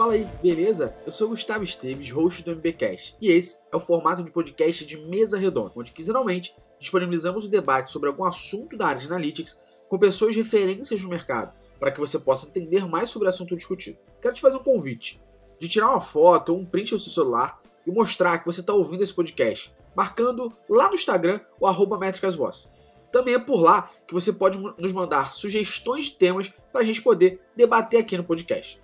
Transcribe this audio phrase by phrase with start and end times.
[0.00, 0.96] Fala aí, beleza?
[1.04, 4.96] Eu sou Gustavo Esteves, host do MBcast, e esse é o formato de podcast de
[4.96, 9.60] mesa redonda, onde quinzenalmente disponibilizamos o debate sobre algum assunto da área de analytics
[9.90, 13.98] com pessoas referências no mercado, para que você possa entender mais sobre o assunto discutido.
[14.22, 15.20] Quero te fazer um convite
[15.60, 18.72] de tirar uma foto ou um print do seu celular e mostrar que você está
[18.72, 22.72] ouvindo esse podcast, marcando lá no Instagram o arroba métricasvoz.
[23.12, 27.02] Também é por lá que você pode nos mandar sugestões de temas para a gente
[27.02, 28.80] poder debater aqui no podcast.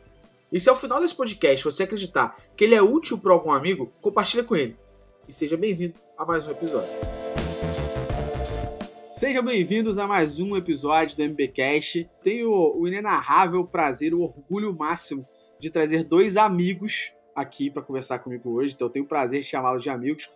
[0.53, 3.93] E se ao final desse podcast você acreditar que ele é útil para algum amigo,
[4.01, 4.77] compartilha com ele.
[5.27, 6.93] E seja bem-vindo a mais um episódio.
[9.11, 12.09] Sejam bem-vindos a mais um episódio do MBcast.
[12.23, 15.27] Tenho o inenarrável prazer, o orgulho máximo
[15.59, 18.75] de trazer dois amigos aqui para conversar comigo hoje.
[18.75, 20.31] Então eu tenho o prazer de chamá-los de amigos.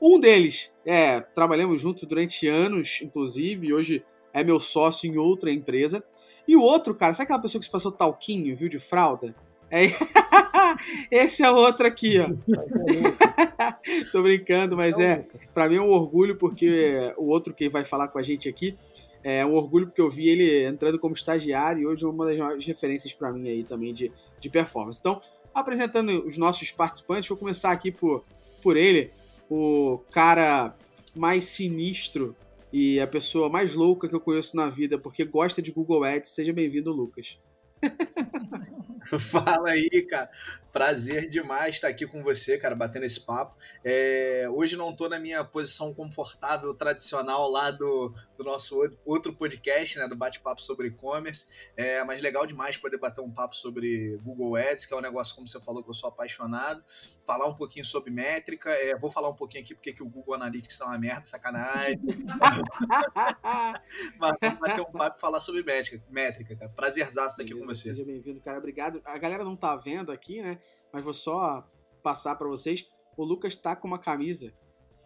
[0.00, 4.02] Um deles, é, trabalhamos juntos durante anos, inclusive, e hoje
[4.32, 6.02] é meu sócio em outra empresa.
[6.48, 9.34] E o outro, cara, sabe aquela pessoa que se passou talquinho, viu, de fralda?
[9.70, 9.86] É...
[11.10, 12.28] Esse é outro aqui, ó.
[14.12, 18.08] Tô brincando, mas é, para mim é um orgulho porque o outro que vai falar
[18.08, 18.76] com a gente aqui
[19.22, 22.38] é um orgulho porque eu vi ele entrando como estagiário e hoje é uma das
[22.38, 24.98] maiores referências para mim aí também de, de performance.
[24.98, 25.20] Então,
[25.54, 28.24] apresentando os nossos participantes, vou começar aqui por,
[28.62, 29.12] por ele,
[29.48, 30.74] o cara
[31.14, 32.34] mais sinistro
[32.72, 36.30] e a pessoa mais louca que eu conheço na vida porque gosta de Google Ads.
[36.30, 37.38] Seja bem-vindo, Lucas.
[39.18, 40.30] Fala aí, cara.
[40.72, 43.56] Prazer demais estar aqui com você, cara, batendo esse papo.
[43.84, 49.98] É, hoje não estou na minha posição confortável tradicional lá do, do nosso outro podcast,
[49.98, 54.56] né, do bate-papo sobre e-commerce, é, mas legal demais poder bater um papo sobre Google
[54.56, 56.82] Ads, que é um negócio, como você falou, que eu sou apaixonado.
[57.24, 60.34] Falar um pouquinho sobre métrica, é, vou falar um pouquinho aqui porque que o Google
[60.34, 62.00] Analytics é uma merda, sacanagem.
[64.18, 66.70] mas bater um papo e falar sobre métrica, métrica cara.
[66.70, 67.90] Prazerzaço estar aqui com você.
[67.90, 68.58] Seja bem-vindo, cara.
[68.58, 69.00] Obrigado.
[69.04, 70.59] A galera não tá vendo aqui, né?
[70.92, 71.66] Mas vou só
[72.02, 72.88] passar para vocês.
[73.16, 74.52] O Lucas tá com uma camisa.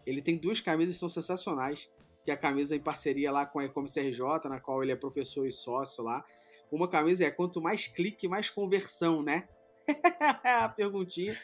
[0.05, 1.91] Ele tem duas camisas que são sensacionais.
[2.23, 4.95] Que é a camisa em parceria lá com a E-Commerce RJ, na qual ele é
[4.95, 6.25] professor e sócio lá.
[6.71, 9.47] Uma camisa é quanto mais clique, mais conversão, né?
[10.43, 11.35] a perguntinha.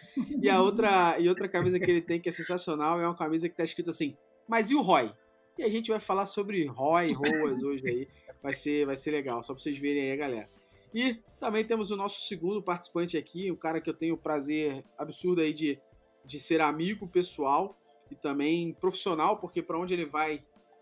[0.41, 3.47] E a outra, e outra camisa que ele tem que é sensacional é uma camisa
[3.47, 4.17] que tá escrito assim:
[4.47, 5.13] "Mas e o ROI?"
[5.57, 8.07] E a gente vai falar sobre ROI, ROAS hoje aí.
[8.41, 10.49] Vai ser, vai ser legal, só para vocês verem aí, galera.
[10.93, 14.83] E também temos o nosso segundo participante aqui, um cara que eu tenho o prazer
[14.97, 15.79] absurdo aí de,
[16.25, 17.77] de ser amigo pessoal
[18.09, 20.41] e também profissional, porque para onde ele vai,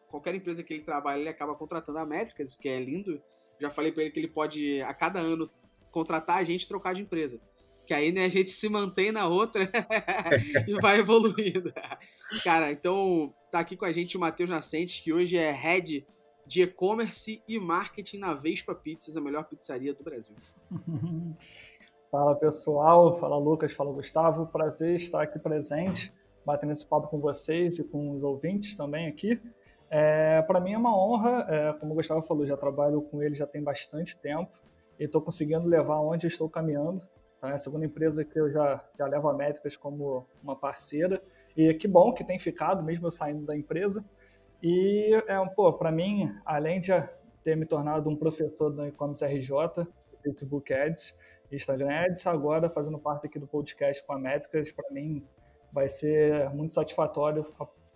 [0.10, 3.22] qualquer empresa que ele trabalha, ele acaba contratando a Métricas, o que é lindo.
[3.60, 5.50] Já falei para ele que ele pode, a cada ano,
[5.92, 7.40] contratar a gente e trocar de empresa.
[7.86, 9.70] Que aí né, a gente se mantém na outra
[10.68, 11.74] e vai evoluindo.
[12.44, 16.06] Cara, então tá aqui com a gente o Matheus Nascentes, que hoje é head
[16.50, 20.36] de e-commerce e marketing na Vespa Pizzas, a melhor pizzaria do Brasil.
[22.12, 26.12] Fala pessoal, fala Lucas, fala Gustavo, prazer estar aqui presente,
[26.44, 29.40] batendo esse papo com vocês e com os ouvintes também aqui.
[29.92, 33.36] É, Para mim é uma honra, é, como o Gustavo falou, já trabalho com ele
[33.36, 34.58] já tem bastante tempo
[35.00, 37.08] e estou conseguindo levar onde estou caminhando.
[37.40, 37.52] Tá?
[37.52, 41.22] É a segunda empresa que eu já, já levo a Métricas como uma parceira
[41.56, 44.04] e que bom que tem ficado, mesmo eu saindo da empresa.
[44.62, 46.92] E, é, pô, para mim, além de
[47.44, 49.88] ter me tornado um professor do e-commerce RJ,
[50.24, 51.18] Facebook Ads,
[51.52, 55.26] Instagram Ads, agora fazendo parte aqui do podcast com a Métricas, para mim
[55.72, 57.46] vai ser muito satisfatório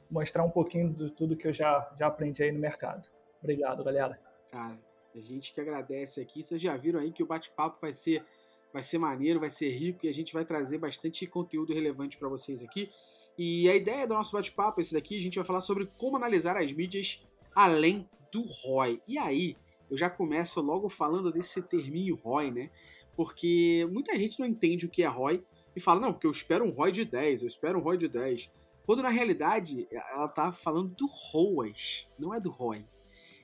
[0.10, 3.10] mostrar um pouquinho de tudo que eu já, já aprendi aí no mercado.
[3.42, 4.20] Obrigado, galera.
[4.50, 4.78] Cara,
[5.16, 6.44] a gente que agradece aqui.
[6.44, 8.24] Vocês já viram aí que o bate-papo vai ser,
[8.72, 12.30] vai ser maneiro, vai ser rico e a gente vai trazer bastante conteúdo relevante para
[12.30, 12.92] vocês aqui.
[13.38, 16.58] E a ideia do nosso bate-papo, esse daqui, a gente vai falar sobre como analisar
[16.58, 19.02] as mídias além do ROI.
[19.08, 19.58] E aí,
[19.90, 22.70] eu já começo logo falando desse terminho ROI, né?
[23.16, 25.44] Porque muita gente não entende o que é ROI
[25.76, 28.08] e fala, não, porque eu espero um ROI de 10, eu espero um ROI de
[28.08, 28.52] 10.
[28.86, 32.86] Quando na realidade ela tá falando do ROAS, não é do ROI.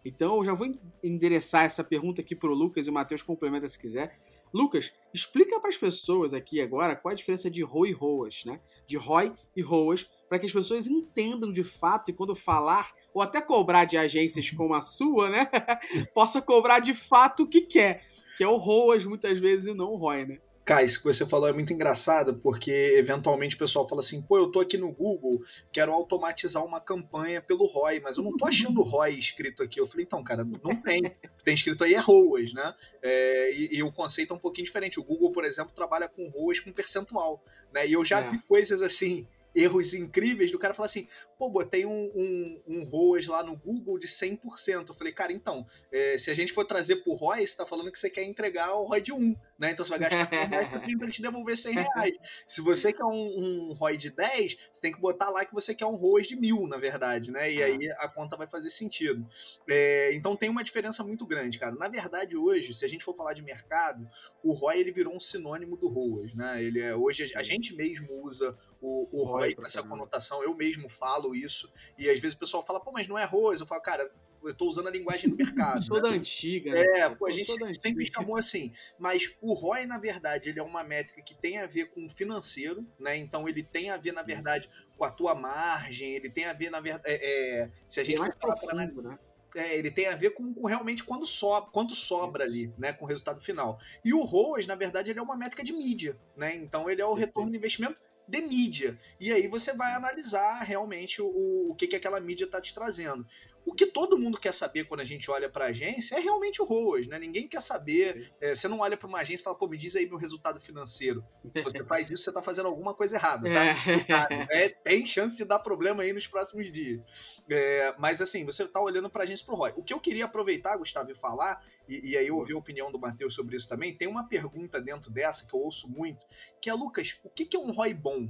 [0.04, 0.68] Então eu já vou
[1.04, 4.20] endereçar essa pergunta aqui pro Lucas e o Matheus complementa se quiser.
[4.54, 8.60] Lucas, explica para as pessoas aqui agora qual a diferença de ROI e ROAS, né?
[8.88, 13.22] De ROI e ROAS, para que as pessoas entendam de fato e quando falar, ou
[13.22, 15.50] até cobrar de agências como a sua, né?
[16.14, 18.04] possa cobrar de fato o que quer,
[18.38, 20.40] que é o ROAS muitas vezes e não o ROI, né?
[20.70, 24.38] Cara, isso que você falou é muito engraçado, porque eventualmente o pessoal fala assim, pô,
[24.38, 28.46] eu tô aqui no Google, quero automatizar uma campanha pelo ROI, mas eu não tô
[28.46, 29.80] achando ROI escrito aqui.
[29.80, 31.02] Eu falei, então, cara, não tem.
[31.44, 32.76] Tem escrito aí é ROAS, né?
[33.02, 35.00] É, e, e, o conceito é um pouquinho diferente.
[35.00, 37.44] O Google, por exemplo, trabalha com ROAS com percentual,
[37.74, 37.88] né?
[37.88, 38.30] E eu já é.
[38.30, 41.08] vi coisas assim, erros incríveis do cara falar assim,
[41.38, 44.90] pô, botei um, um, um ROAS lá no Google de 100%.
[44.90, 47.92] Eu falei, cara, então, é, se a gente for trazer por ROI, você tá falando
[47.92, 49.72] que você quer entregar o ROI de 1, né?
[49.72, 52.18] Então você vai gastar 100 reais pra te devolver 100 reais.
[52.48, 55.74] Se você quer um, um ROI de 10, você tem que botar lá que você
[55.74, 57.52] quer um ROAS de 1000, na verdade, né?
[57.52, 59.26] E aí a conta vai fazer sentido.
[59.68, 61.76] É, então tem uma diferença muito grande, cara.
[61.76, 64.08] Na verdade, hoje, se a gente for falar de mercado,
[64.44, 66.64] o ROI ele virou um sinônimo do ROAS, né?
[66.64, 70.90] Ele é, hoje a gente mesmo usa o, o ROI com essa conotação, eu mesmo
[70.90, 73.82] falo isso, e às vezes o pessoal fala, pô, mas não é ROAS, eu falo,
[73.82, 74.10] cara,
[74.42, 75.84] eu estou usando a linguagem do mercado.
[75.84, 76.04] Sou né?
[76.04, 76.72] da antiga.
[76.72, 76.82] Né?
[77.00, 78.72] É, pô, a gente sempre chamou assim.
[78.98, 82.10] Mas o ROI, na verdade, ele é uma métrica que tem a ver com o
[82.10, 83.18] financeiro, né?
[83.18, 86.70] Então ele tem a ver, na verdade, com a tua margem, ele tem a ver,
[86.70, 87.04] na verdade.
[87.06, 89.20] É, é, se a gente é for profundo, né?
[89.56, 93.04] É, ele tem a ver com, com, realmente quando sobra, quanto sobra ali, né, com
[93.04, 93.80] o resultado final.
[94.06, 96.56] E o ROAS, na verdade, ele é uma métrica de mídia, né?
[96.56, 98.00] Então ele é o retorno de investimento
[98.30, 98.98] de mídia.
[99.20, 103.26] E aí você vai analisar realmente o, o que, que aquela mídia está te trazendo.
[103.70, 106.60] O que todo mundo quer saber quando a gente olha para a agência é realmente
[106.60, 107.20] o ROAS, né?
[107.20, 108.34] Ninguém quer saber.
[108.42, 110.60] É, você não olha para uma agência e fala, pô, me diz aí meu resultado
[110.60, 111.24] financeiro.
[111.46, 114.28] Se você faz isso, você está fazendo alguma coisa errada, tá?
[114.32, 114.66] É.
[114.66, 117.00] é, tem chance de dar problema aí nos próximos dias.
[117.48, 119.74] É, mas assim, você está olhando para a agência pro ROI.
[119.78, 122.92] O que eu queria aproveitar, Gustavo, e falar, e, e aí eu ouvi a opinião
[122.92, 126.26] do Matheus sobre isso também, tem uma pergunta dentro dessa que eu ouço muito,
[126.60, 128.28] que é, Lucas, o que, que é um ROI bom?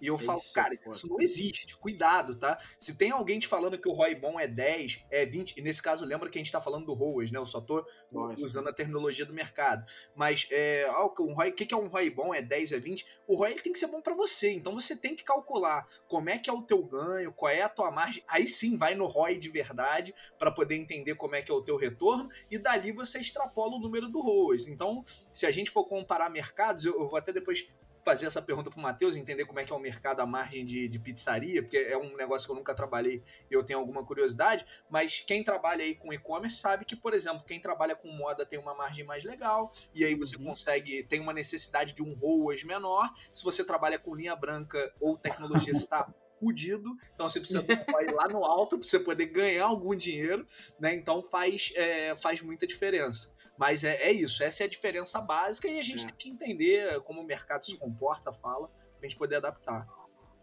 [0.00, 2.58] E eu falo, cara, isso não existe, cuidado, tá?
[2.76, 5.80] Se tem alguém te falando que o ROI bom é 10, é 20, e nesse
[5.80, 7.38] caso lembra que a gente tá falando do ROAS, né?
[7.38, 8.42] Eu só tô Lógico.
[8.42, 9.84] usando a terminologia do mercado.
[10.14, 10.86] Mas é,
[11.20, 12.34] um ROI, o que, que é um ROI bom?
[12.34, 13.06] É 10, é 20?
[13.28, 16.38] O ROI tem que ser bom para você, então você tem que calcular como é
[16.38, 19.38] que é o teu ganho, qual é a tua margem, aí sim vai no ROI
[19.38, 23.20] de verdade para poder entender como é que é o teu retorno e dali você
[23.20, 24.66] extrapola o número do ROAS.
[24.66, 25.02] Então,
[25.32, 27.66] se a gente for comparar mercados, eu, eu vou até depois
[28.04, 30.64] fazer essa pergunta para o Matheus, entender como é que é o mercado à margem
[30.64, 34.04] de, de, pizzaria, porque é um negócio que eu nunca trabalhei e eu tenho alguma
[34.04, 38.44] curiosidade, mas quem trabalha aí com e-commerce sabe que, por exemplo, quem trabalha com moda
[38.44, 40.44] tem uma margem mais legal, e aí você uhum.
[40.44, 45.16] consegue, tem uma necessidade de um ROAS menor, se você trabalha com linha branca ou
[45.16, 47.64] tecnologia está fudido, então você precisa
[48.02, 50.46] ir lá no alto para você poder ganhar algum dinheiro,
[50.78, 50.94] né?
[50.94, 53.32] Então faz, é, faz muita diferença.
[53.58, 56.08] Mas é, é, isso, essa é a diferença básica e a gente é.
[56.08, 59.86] tem que entender como o mercado se comporta, fala, para a gente poder adaptar.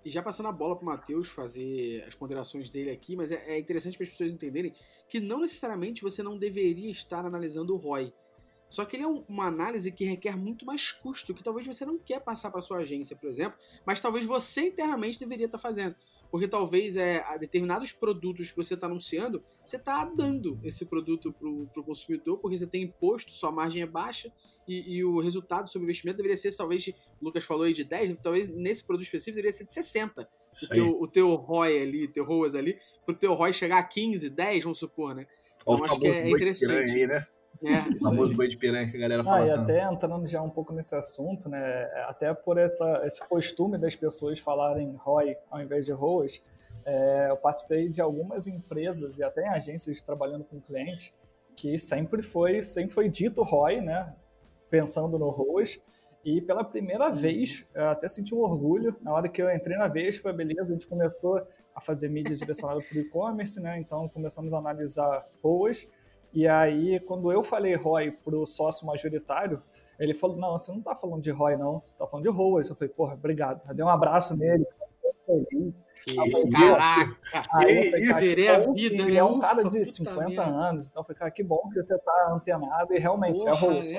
[0.04, 3.44] E já passando a bola para o Matheus fazer as ponderações dele aqui, mas é,
[3.48, 4.74] é interessante para as pessoas entenderem
[5.08, 8.12] que não necessariamente você não deveria estar analisando o ROI.
[8.72, 11.86] Só que ele é um, uma análise que requer muito mais custo, que talvez você
[11.86, 15.62] não quer passar para sua agência, por exemplo, mas talvez você internamente deveria estar tá
[15.62, 15.94] fazendo.
[16.32, 21.34] Porque talvez é, a determinados produtos que você está anunciando, você está dando esse produto
[21.34, 24.32] para o consumidor, porque você tem imposto, sua margem é baixa,
[24.66, 26.94] e, e, o resultado sobre o investimento deveria ser, talvez, o
[27.26, 30.30] Lucas falou aí de 10, talvez nesse produto específico deveria ser de 60.
[30.64, 33.84] O teu, o teu ROI ali, teu ROAS ali, para o teu ROI chegar a
[33.84, 35.28] 15, 10, vamos supor, né?
[35.62, 36.92] Então, acho que é, é interessante.
[36.92, 37.28] Aí, né?
[37.63, 39.44] É, o famoso boi de piranha que a galera fala.
[39.44, 39.72] Ah, e tanto.
[39.72, 41.84] até entrando já um pouco nesse assunto, né?
[42.08, 46.44] Até por essa, esse costume das pessoas falarem ROI ao invés de ROAS,
[46.84, 51.13] é, eu participei de algumas empresas e até em agências trabalhando com clientes
[51.56, 54.16] que sempre foi, sempre foi dito ROI, né?
[54.69, 55.80] Pensando no ROAS.
[56.25, 59.88] E pela primeira vez, eu até senti um orgulho na hora que eu entrei na
[59.88, 63.80] Vespa, beleza, a gente começou a fazer mídia direcionada para o e-commerce, né?
[63.80, 65.88] Então começamos a analisar ROAS
[66.33, 69.62] e aí, quando eu falei ROI pro sócio majoritário,
[70.00, 72.69] ele falou, não, você não está falando de ROI, não, você está falando de ROAS.
[72.69, 73.62] Eu falei, porra, obrigado.
[73.69, 74.65] Eu dei um abraço nele.
[76.03, 77.13] Que isso, caraca!
[77.53, 81.20] Aí cara, que a vida, ele é um cara de 50 anos, então eu falei,
[81.20, 83.89] cara, que bom que você tá antenado e realmente é Porra, é ROAS.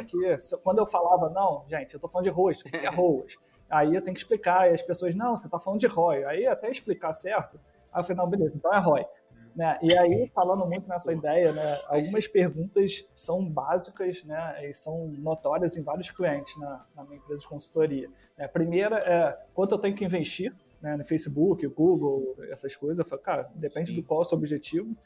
[0.40, 3.37] Só que quando eu falava, não, gente, eu tô falando de ROAS, é ROAS.
[3.71, 6.25] Aí eu tenho que explicar, e as pessoas, não, você tá falando de ROI.
[6.25, 7.61] Aí até explicar certo,
[7.92, 9.07] aí eu falei, não, beleza, então é ROI.
[9.54, 9.78] Né?
[9.82, 15.76] E aí, falando muito nessa ideia, né, algumas perguntas são básicas né, e são notórias
[15.76, 18.09] em vários clientes na, na minha empresa de consultoria.
[18.38, 22.99] A primeira é quanto eu tenho que investir né, no Facebook, Google, essas coisas.
[22.99, 23.97] Eu falo, cara, depende Sim.
[23.97, 24.97] do qual é o seu objetivo.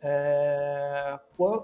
[0.00, 1.18] É,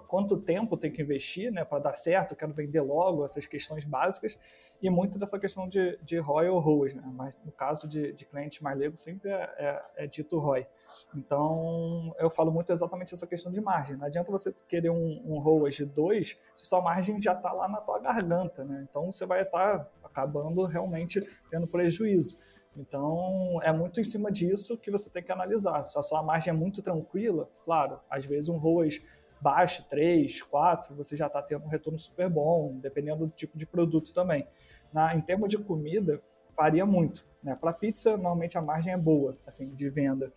[0.08, 4.38] quanto tempo tem que investir né, para dar certo, quero vender logo, essas questões básicas,
[4.82, 7.02] e muito dessa questão de, de ROI ou ROAS, né?
[7.14, 10.66] mas no caso de, de clientes mais leigos sempre é, é, é, dito ROI.
[11.14, 13.96] Então, eu falo muito exatamente essa questão de margem.
[13.96, 17.68] Não adianta você querer um, um ROAS de 2 se sua margem já está lá
[17.68, 18.87] na tua garganta, né?
[18.88, 21.20] Então, você vai estar tá acabando realmente
[21.50, 22.38] tendo prejuízo.
[22.76, 25.84] Então, é muito em cima disso que você tem que analisar.
[25.84, 29.00] Se a sua margem é muito tranquila, claro, às vezes um ROAS
[29.40, 33.66] baixo, 3, 4, você já está tendo um retorno super bom, dependendo do tipo de
[33.66, 34.46] produto também.
[34.92, 36.22] Na, em termos de comida,
[36.56, 37.26] varia muito.
[37.42, 37.56] Né?
[37.61, 40.32] Para pizza, normalmente a margem é boa, assim, de venda.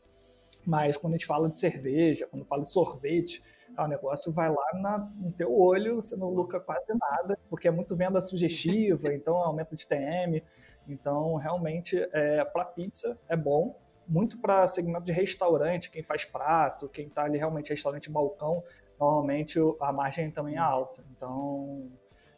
[0.65, 3.43] Mas quando a gente fala de cerveja, quando fala de sorvete,
[3.77, 7.71] o negócio vai lá na, no teu olho, você não lucra quase nada, porque é
[7.71, 10.41] muito venda sugestiva, então aumento de TM.
[10.87, 16.87] Então, realmente, é, para pizza é bom, muito para segmento de restaurante, quem faz prato,
[16.87, 18.63] quem está ali realmente restaurante balcão,
[18.99, 21.03] normalmente a margem também é alta.
[21.11, 21.89] Então,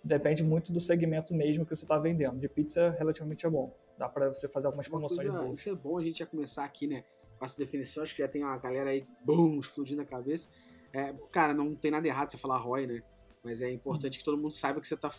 [0.04, 2.40] depende muito do segmento mesmo que você está vendendo.
[2.40, 3.74] De pizza, relativamente é bom.
[3.98, 5.60] Dá para você fazer algumas promoções coisa, boas.
[5.60, 7.04] Isso é bom a gente já começar aqui, né?
[7.40, 10.50] Essa definição, acho que já tem uma galera aí, bum, explodindo a cabeça.
[10.94, 13.04] É, cara, não tem nada errado você falar ROI, né?
[13.44, 14.20] Mas é importante hum.
[14.20, 15.12] que todo mundo saiba o que você está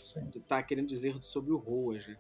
[0.47, 2.17] tá querendo dizer sobre o ROAS, né?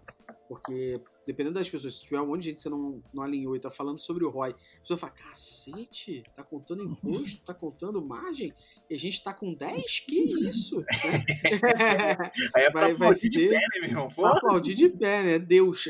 [0.48, 3.54] Porque, dependendo das pessoas, se tiver um monte de gente que você não, não alinhou
[3.54, 8.02] e tá falando sobre o ROI, a pessoa fala, cacete, tá contando imposto, tá contando
[8.02, 8.54] margem,
[8.88, 10.00] e a gente tá com 10?
[10.00, 10.82] Que isso?
[12.56, 13.28] Aí é pra vai, vai ser...
[13.28, 14.08] de pé, né, meu irmão?
[14.08, 15.38] Pra aplaudir de pé, né?
[15.38, 15.84] Deus.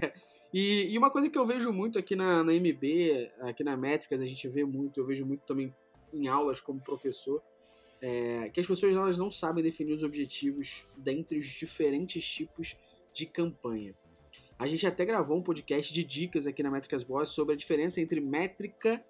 [0.54, 4.22] e, e, uma coisa que eu vejo muito aqui na, na MB, aqui na Métricas,
[4.22, 5.70] a gente vê muito, eu vejo muito também
[6.14, 7.42] em aulas como professor,
[8.00, 12.74] é, que as pessoas elas não sabem definir os objetivos dentre os diferentes tipos
[13.12, 13.94] de campanha.
[14.58, 18.00] A gente até gravou um podcast de dicas aqui na Métricas Boss sobre a diferença
[18.00, 19.04] entre métrica,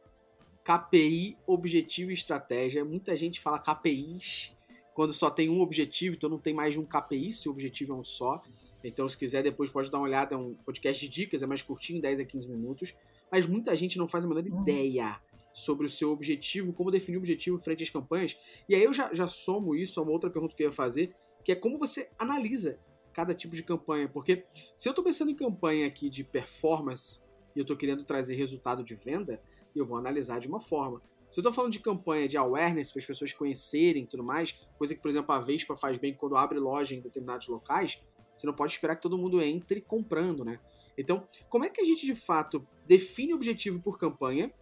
[0.62, 2.84] KPI, objetivo e estratégia.
[2.84, 4.54] Muita gente fala KPIs
[4.92, 7.94] quando só tem um objetivo, então não tem mais de um KPI se o objetivo
[7.94, 8.42] é um só.
[8.84, 11.62] Então, se quiser, depois pode dar uma olhada, é um podcast de dicas, é mais
[11.62, 12.94] curtinho, 10 a 15 minutos.
[13.32, 14.60] Mas muita gente não faz a menor hum.
[14.60, 15.18] ideia
[15.54, 18.36] sobre o seu objetivo, como definir o objetivo frente às campanhas.
[18.68, 21.14] E aí eu já, já somo isso a uma outra pergunta que eu ia fazer,
[21.42, 22.78] que é como você analisa
[23.12, 24.08] cada tipo de campanha.
[24.08, 24.44] Porque
[24.76, 27.20] se eu estou pensando em campanha aqui de performance
[27.54, 29.40] e eu estou querendo trazer resultado de venda,
[29.74, 31.02] eu vou analisar de uma forma.
[31.30, 34.52] Se eu estou falando de campanha de awareness para as pessoas conhecerem e tudo mais,
[34.78, 38.02] coisa que, por exemplo, a Vespa faz bem quando abre loja em determinados locais,
[38.34, 40.58] você não pode esperar que todo mundo entre comprando, né?
[40.96, 44.52] Então, como é que a gente de fato define objetivo por campanha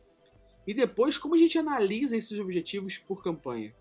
[0.67, 3.75] e depois como a gente analisa esses objetivos por campanha?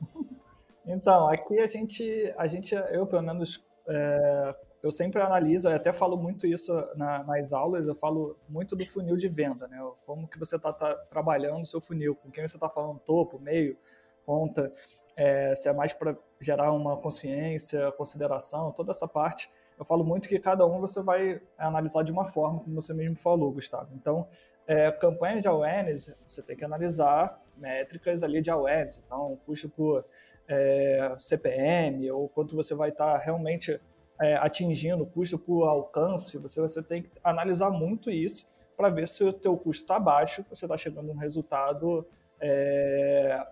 [0.88, 5.92] Então, aqui a gente, a gente eu pelo menos é, eu sempre analiso, eu até
[5.92, 9.78] falo muito isso na, nas aulas, eu falo muito do funil de venda, né?
[10.04, 13.38] Como que você está tá trabalhando o seu funil, com quem você está falando topo,
[13.38, 13.76] meio,
[14.24, 14.72] ponta,
[15.16, 19.50] é, se é mais para gerar uma consciência, consideração, toda essa parte.
[19.78, 23.16] Eu falo muito que cada um você vai analisar de uma forma, como você mesmo
[23.16, 23.90] falou, Gustavo.
[23.94, 24.26] Então,
[24.66, 29.02] é, campanha de awareness, você tem que analisar métricas ali de awareness.
[29.04, 30.04] Então, custo por
[30.48, 33.80] é, CPM, ou quanto você vai estar tá realmente
[34.20, 39.24] é, atingindo, custo por alcance, você, você tem que analisar muito isso para ver se
[39.24, 42.06] o teu custo está baixo, você está chegando a um resultado
[42.40, 43.46] é,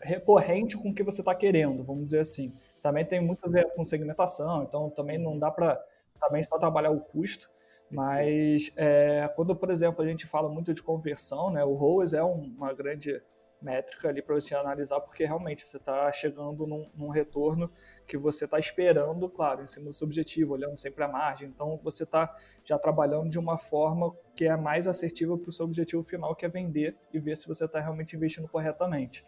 [0.00, 2.52] recorrente com o que você está querendo, vamos dizer assim.
[2.82, 5.82] Também tem muito a ver com segmentação, então também não dá para
[6.20, 7.50] também só trabalhar o custo,
[7.90, 12.22] mas é, quando, por exemplo, a gente fala muito de conversão, né, o ROAS é
[12.22, 13.20] uma grande
[13.62, 17.70] métrica ali para você analisar, porque realmente você está chegando num, num, retorno
[18.06, 21.48] que você está esperando, claro, em cima do seu objetivo, olhando sempre a margem.
[21.48, 25.64] Então, você está já trabalhando de uma forma que é mais assertiva para o seu
[25.64, 29.24] objetivo final, que é vender e ver se você está realmente investindo corretamente.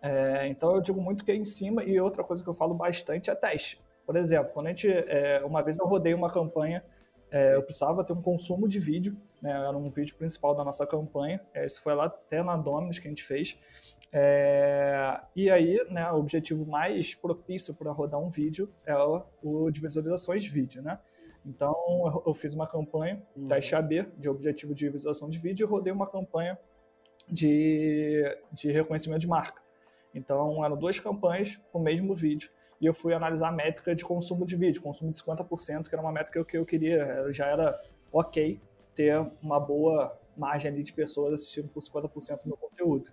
[0.00, 2.74] É, então, eu digo muito que é em cima, e outra coisa que eu falo
[2.74, 3.82] bastante é teste.
[4.06, 6.84] Por exemplo, quando a gente, é, uma vez eu rodei uma campanha
[7.34, 10.86] é, eu precisava ter um consumo de vídeo, né, era um vídeo principal da nossa
[10.86, 13.58] campanha, é, isso foi lá até na Dominus que a gente fez,
[14.12, 19.68] é, e aí né, o objetivo mais propício para rodar um vídeo é o, o
[19.72, 20.96] de visualizações de vídeo, né?
[21.44, 23.48] Então eu fiz uma campanha uhum.
[23.48, 26.56] teste AB de objetivo de visualização de vídeo e rodei uma campanha
[27.28, 28.22] de,
[28.52, 29.60] de reconhecimento de marca.
[30.14, 32.48] Então eram duas campanhas com o mesmo vídeo
[32.80, 36.02] e eu fui analisar a métrica de consumo de vídeo, consumo de 50%, que era
[36.02, 37.78] uma métrica que eu queria, já era
[38.12, 38.60] ok
[38.94, 43.10] ter uma boa margem ali de pessoas assistindo por 50% do meu conteúdo.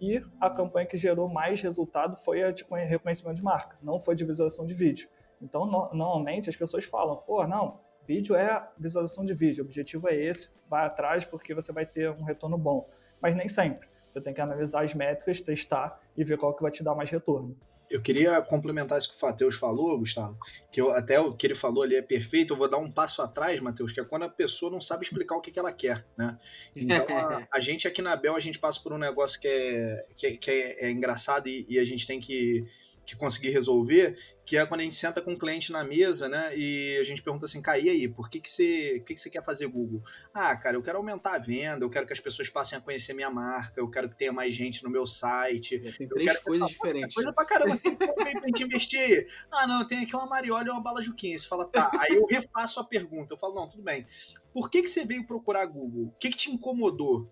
[0.00, 4.14] E a campanha que gerou mais resultado foi a de reconhecimento de marca, não foi
[4.14, 5.08] de visualização de vídeo.
[5.40, 10.08] Então, no, normalmente as pessoas falam, pô, não, vídeo é visualização de vídeo, o objetivo
[10.08, 12.88] é esse, vai atrás porque você vai ter um retorno bom.
[13.20, 13.88] Mas nem sempre.
[14.08, 17.10] Você tem que analisar as métricas, testar e ver qual que vai te dar mais
[17.10, 17.56] retorno
[17.90, 20.38] eu queria complementar isso que o Fateus falou, Gustavo,
[20.72, 22.54] que eu, até o que ele falou ali é perfeito.
[22.54, 25.36] Eu vou dar um passo atrás, Matheus, que é quando a pessoa não sabe explicar
[25.36, 26.38] o que, que ela quer, né?
[26.74, 30.06] Então, a, a, gente aqui na Bel, a gente passa por um negócio que é,
[30.16, 32.64] que, é, que é, é engraçado e, e, a gente tem que
[33.04, 36.28] que consegui resolver, que é quando a gente senta com o um cliente na mesa,
[36.28, 36.56] né?
[36.56, 39.30] E a gente pergunta assim, cara, e aí, por que, que, você, que, que você
[39.30, 40.02] quer fazer Google?
[40.32, 43.14] Ah, cara, eu quero aumentar a venda, eu quero que as pessoas passem a conhecer
[43.14, 45.78] minha marca, eu quero que tenha mais gente no meu site.
[45.78, 47.14] Tem eu quero coisas diferentes.
[47.14, 49.26] Coisa pra caramba, tem pra gente investir.
[49.50, 51.36] Ah, não, tem aqui uma Mariola e uma bala Juquinha.
[51.36, 51.90] Você fala, tá.
[51.98, 53.34] Aí eu refaço a pergunta.
[53.34, 54.06] Eu falo, não, tudo bem.
[54.52, 56.06] Por que, que você veio procurar Google?
[56.06, 57.28] O que, que te incomodou?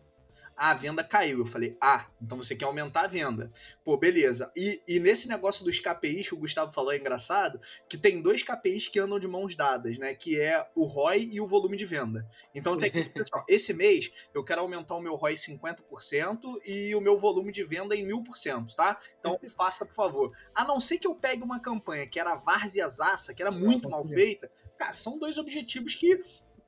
[0.56, 1.38] Ah, a venda caiu.
[1.38, 3.50] Eu falei, ah, então você quer aumentar a venda.
[3.84, 4.50] Pô, beleza.
[4.56, 8.42] E, e nesse negócio dos KPIs que o Gustavo falou é engraçado, que tem dois
[8.42, 10.14] KPIs que andam de mãos dadas, né?
[10.14, 12.28] Que é o ROI e o volume de venda.
[12.54, 17.00] Então tem que, pessoal, esse mês eu quero aumentar o meu ROI 50% e o
[17.00, 18.98] meu volume de venda em 1000%, tá?
[19.18, 20.32] Então faça, por favor.
[20.54, 23.88] A não ser que eu pegue uma campanha que era Várzea Zaça, que era muito
[23.88, 26.20] mal feita, cara, são dois objetivos que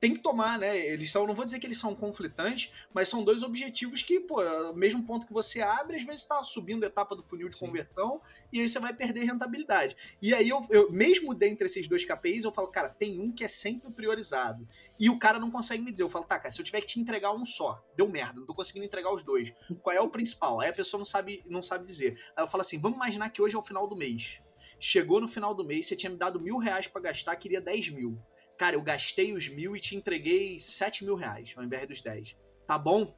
[0.05, 0.77] tem que tomar, né?
[0.77, 4.37] Eles são, não vou dizer que eles são conflitantes, mas são dois objetivos que, pô,
[4.75, 7.65] mesmo ponto que você abre, às vezes está subindo a etapa do funil de Sim.
[7.65, 8.21] conversão
[8.53, 9.97] e aí você vai perder rentabilidade.
[10.21, 13.43] E aí eu, eu, mesmo dentre esses dois KPIs, eu falo, cara, tem um que
[13.43, 14.67] é sempre priorizado.
[14.99, 16.03] E o cara não consegue me dizer.
[16.03, 18.45] Eu falo, tá, cara, se eu tiver que te entregar um só, deu merda, não
[18.45, 19.51] tô conseguindo entregar os dois.
[19.81, 20.61] Qual é o principal?
[20.61, 22.15] Aí a pessoa não sabe, não sabe dizer.
[22.35, 24.39] Aí eu falo assim, vamos imaginar que hoje é o final do mês.
[24.79, 27.89] Chegou no final do mês, você tinha me dado mil reais para gastar, queria 10
[27.89, 28.21] mil.
[28.57, 32.35] Cara, eu gastei os mil e te entreguei sete mil reais ao invés dos 10.
[32.67, 33.15] Tá bom?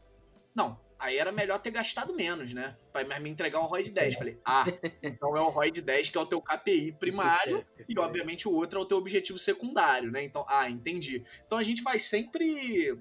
[0.56, 0.80] Não.
[1.00, 2.76] Aí era melhor ter gastado menos, né?
[2.92, 4.16] Pra me entregar um ROI de 10.
[4.16, 4.66] Falei, ah,
[5.04, 8.52] então é o ROI de 10 que é o teu KPI primário e, obviamente, o
[8.52, 10.24] outro é o teu objetivo secundário, né?
[10.24, 11.24] Então, ah, entendi.
[11.46, 12.98] Então a gente vai sempre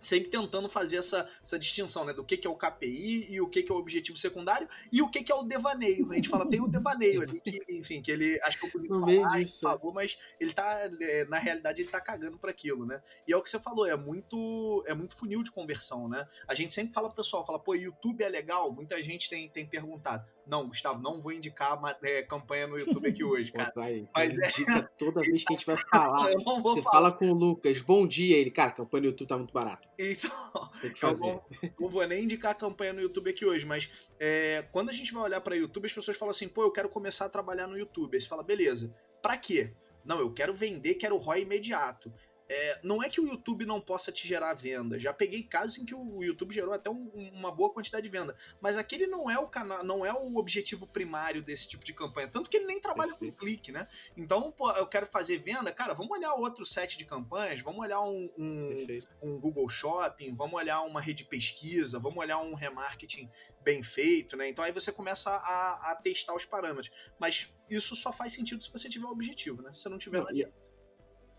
[0.00, 2.12] sempre tentando fazer essa, essa distinção, né?
[2.12, 5.02] Do que, que é o KPI e o que, que é o objetivo secundário e
[5.02, 6.10] o que, que é o devaneio.
[6.10, 8.88] A gente fala, tem o devaneio ali, que, enfim, que ele acho que eu podia
[8.88, 13.02] falar, disso, falou, mas ele tá, é, na realidade, ele tá cagando para aquilo, né?
[13.26, 16.26] E é o que você falou, é muito, é muito funil de conversão, né?
[16.48, 18.72] A gente sempre fala pro pessoal, fala, pô, YouTube é legal?
[18.72, 20.24] Muita gente tem, tem perguntado.
[20.50, 23.70] Não, Gustavo, não vou indicar uma é, campanha no YouTube aqui hoje, cara.
[23.70, 24.82] Pô, vai, mas é...
[24.98, 26.32] toda vez que a gente vai falar.
[26.32, 26.82] Você falar.
[26.82, 29.88] fala com o Lucas, bom dia, ele, cara, a campanha no YouTube tá muito barata.
[29.96, 31.24] Então, Tem que fazer.
[31.24, 31.42] Não,
[31.78, 35.14] não, vou nem indicar a campanha no YouTube aqui hoje, mas é, quando a gente
[35.14, 37.78] vai olhar para YouTube, as pessoas falam assim, pô, eu quero começar a trabalhar no
[37.78, 38.16] YouTube.
[38.16, 38.92] Aí você fala, beleza,
[39.22, 39.72] para quê?
[40.04, 42.12] Não, eu quero vender, quero ROI imediato.
[42.52, 44.98] É, não é que o YouTube não possa te gerar venda.
[44.98, 48.34] Já peguei casos em que o YouTube gerou até um, uma boa quantidade de venda.
[48.60, 52.26] Mas aquele não é o canal, não é o objetivo primário desse tipo de campanha.
[52.26, 53.34] Tanto que ele nem trabalha Perfeito.
[53.34, 53.86] com clique, né?
[54.16, 58.00] Então, pô, eu quero fazer venda, cara, vamos olhar outro set de campanhas, vamos olhar
[58.00, 58.86] um, um,
[59.22, 63.28] um Google Shopping, vamos olhar uma rede de pesquisa, vamos olhar um remarketing
[63.62, 64.48] bem feito, né?
[64.48, 66.90] Então aí você começa a, a testar os parâmetros.
[67.16, 69.72] Mas isso só faz sentido se você tiver um objetivo, né?
[69.72, 70.69] Se você não tiver, não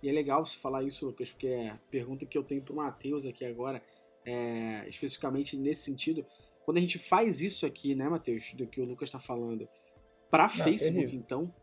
[0.01, 2.73] e é legal você falar isso, Lucas, porque é a pergunta que eu tenho para
[2.73, 3.81] o Matheus aqui agora,
[4.25, 6.25] é, especificamente nesse sentido.
[6.65, 9.67] Quando a gente faz isso aqui, né, Matheus, do que o Lucas está falando,
[10.29, 11.19] para Facebook, terrível.
[11.19, 11.55] então.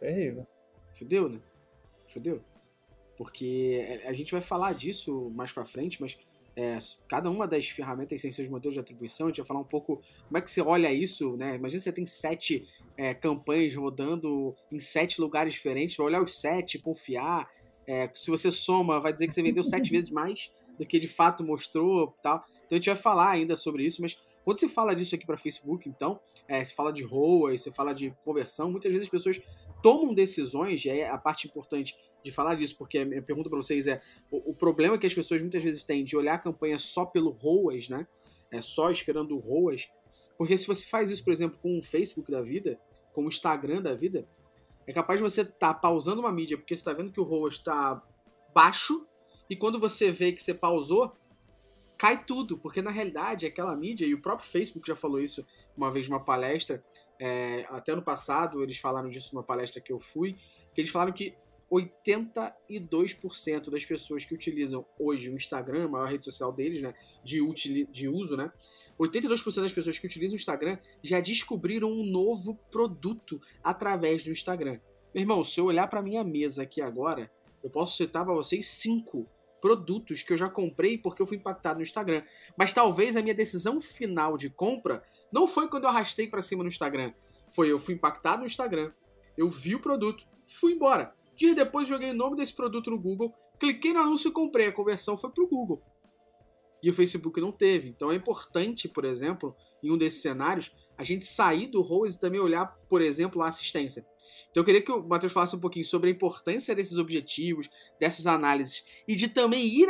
[0.00, 0.46] Terrível.
[0.92, 1.40] Fudeu, né?
[2.08, 2.42] Fudeu.
[3.16, 6.18] Porque é, a gente vai falar disso mais para frente, mas
[6.56, 6.78] é,
[7.08, 9.26] cada uma das ferramentas tem seus modelos de atribuição.
[9.26, 11.54] A gente vai falar um pouco como é que você olha isso, né?
[11.54, 16.78] Imagina você tem sete é, campanhas rodando em sete lugares diferentes, vai olhar os sete,
[16.78, 17.48] confiar,
[17.86, 21.08] é, se você soma, vai dizer que você vendeu sete vezes mais do que de
[21.08, 22.42] fato mostrou tal.
[22.66, 25.36] Então a gente vai falar ainda sobre isso, mas quando se fala disso aqui para
[25.36, 29.40] Facebook, então, é, se fala de ROAS, se fala de conversão, muitas vezes as pessoas
[29.82, 33.58] tomam decisões, e é a parte importante de falar disso, porque a minha pergunta para
[33.58, 36.78] vocês é, o, o, problema que as pessoas muitas vezes têm de olhar a campanha
[36.78, 38.06] só pelo ROAS, né,
[38.52, 39.88] é só esperando o ROAS,
[40.38, 42.78] porque se você faz isso, por exemplo, com o Facebook da vida,
[43.12, 44.28] com o Instagram da vida,
[44.86, 47.24] é capaz de você estar tá pausando uma mídia porque você está vendo que o
[47.24, 48.02] ROAS está
[48.54, 49.06] baixo
[49.48, 51.12] e quando você vê que você pausou,
[51.96, 55.46] cai tudo, porque na realidade aquela mídia, e o próprio Facebook já falou isso
[55.76, 56.82] uma vez numa palestra,
[57.18, 60.36] é, até no passado eles falaram disso numa palestra que eu fui,
[60.74, 61.34] que eles falaram que
[61.70, 67.40] 82% das pessoas que utilizam hoje o Instagram, a maior rede social deles, né, de,
[67.86, 68.52] de uso, né,
[68.98, 74.80] 82% das pessoas que utilizam o Instagram já descobriram um novo produto através do Instagram.
[75.14, 77.30] Meu irmão, se eu olhar para minha mesa aqui agora,
[77.62, 79.28] eu posso citar para vocês cinco
[79.60, 82.22] produtos que eu já comprei porque eu fui impactado no Instagram.
[82.56, 85.02] Mas talvez a minha decisão final de compra
[85.32, 87.12] não foi quando eu arrastei para cima no Instagram.
[87.50, 88.92] Foi eu fui impactado no Instagram,
[89.36, 91.14] eu vi o produto, fui embora.
[91.36, 94.68] Dias depois joguei o nome desse produto no Google, cliquei no anúncio e comprei.
[94.68, 95.82] A conversão foi pro Google
[96.82, 97.88] e o Facebook não teve.
[97.88, 102.20] Então é importante, por exemplo, em um desses cenários, a gente sair do ROAS e
[102.20, 104.06] também olhar, por exemplo, a assistência.
[104.50, 107.68] Então eu queria que o Matheus falasse um pouquinho sobre a importância desses objetivos,
[108.00, 109.88] dessas análises e de também ir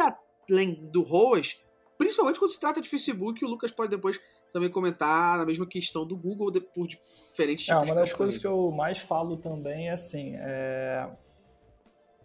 [0.50, 1.62] além do ROAS,
[1.98, 4.20] principalmente quando se trata de Facebook, o Lucas pode depois
[4.52, 8.38] também comentar na mesma questão do Google por diferentes é, tipos é, uma das coisas
[8.38, 11.06] que eu mais falo também é assim, é...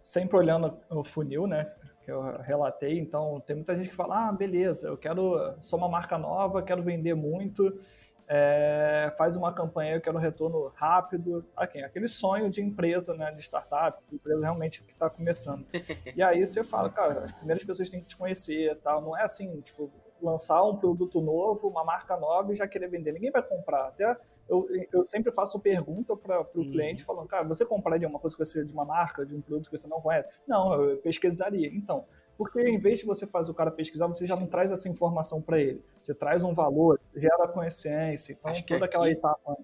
[0.02, 1.72] sempre olhando o funil, né?
[2.04, 5.88] Que eu relatei, então tem muita gente que fala, ah, beleza, eu quero, sou uma
[5.88, 7.78] marca nova, quero vender muito,
[8.26, 13.30] é, faz uma campanha, eu quero um retorno rápido, aqui, aquele sonho de empresa, né,
[13.30, 15.64] de startup, de empresa realmente que está começando.
[16.16, 19.00] E aí você fala, cara, as primeiras pessoas têm que te conhecer, tal.
[19.00, 23.12] não é assim, tipo, lançar um produto novo, uma marca nova e já querer vender.
[23.12, 23.88] Ninguém vai comprar.
[23.88, 24.16] Até
[24.52, 26.70] eu, eu sempre faço pergunta para o uhum.
[26.70, 29.70] cliente falando, cara, você compraria uma coisa que você de uma marca, de um produto
[29.70, 30.28] que você não conhece?
[30.46, 31.68] Não, eu pesquisaria.
[31.74, 32.04] Então,
[32.36, 35.40] porque em vez de você fazer o cara pesquisar, você já não traz essa informação
[35.40, 35.82] para ele.
[36.02, 39.56] Você traz um valor, gera consciência, então Acho toda aquela etapa.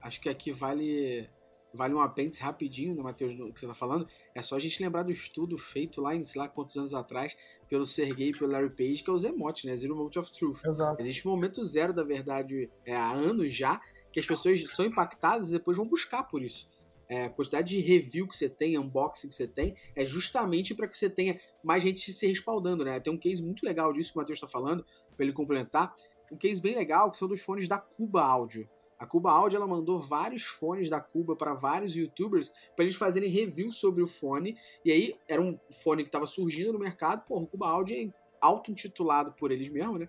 [0.00, 1.28] Acho que aqui vale
[1.72, 4.08] vale um apêndice rapidinho, né, Matheus, do que você está falando.
[4.38, 7.36] É só a gente lembrar do estudo feito lá em sei lá quantos anos atrás
[7.68, 9.76] pelo Sergey e pelo Larry Page, que é os emotes, né?
[9.76, 10.64] Zero Moment of Truth.
[10.64, 11.02] Exato.
[11.02, 15.50] Existe um momento zero da verdade é, há anos já, que as pessoas são impactadas
[15.50, 16.68] e depois vão buscar por isso
[17.08, 20.86] é, a quantidade de review que você tem, unboxing que você tem, é justamente para
[20.86, 23.00] que você tenha mais gente se respaldando, né?
[23.00, 24.84] Tem um case muito legal disso que o Matheus está falando,
[25.16, 25.92] para ele complementar.
[26.30, 28.68] Um case bem legal que são dos fones da Cuba Audio.
[28.98, 33.30] A Cuba Audio ela mandou vários fones da Cuba para vários youtubers para eles fazerem
[33.30, 34.56] review sobre o fone.
[34.84, 37.24] E aí era um fone que estava surgindo no mercado.
[37.26, 40.08] Pô, o Cuba Audio é auto-intitulado por eles mesmos, né?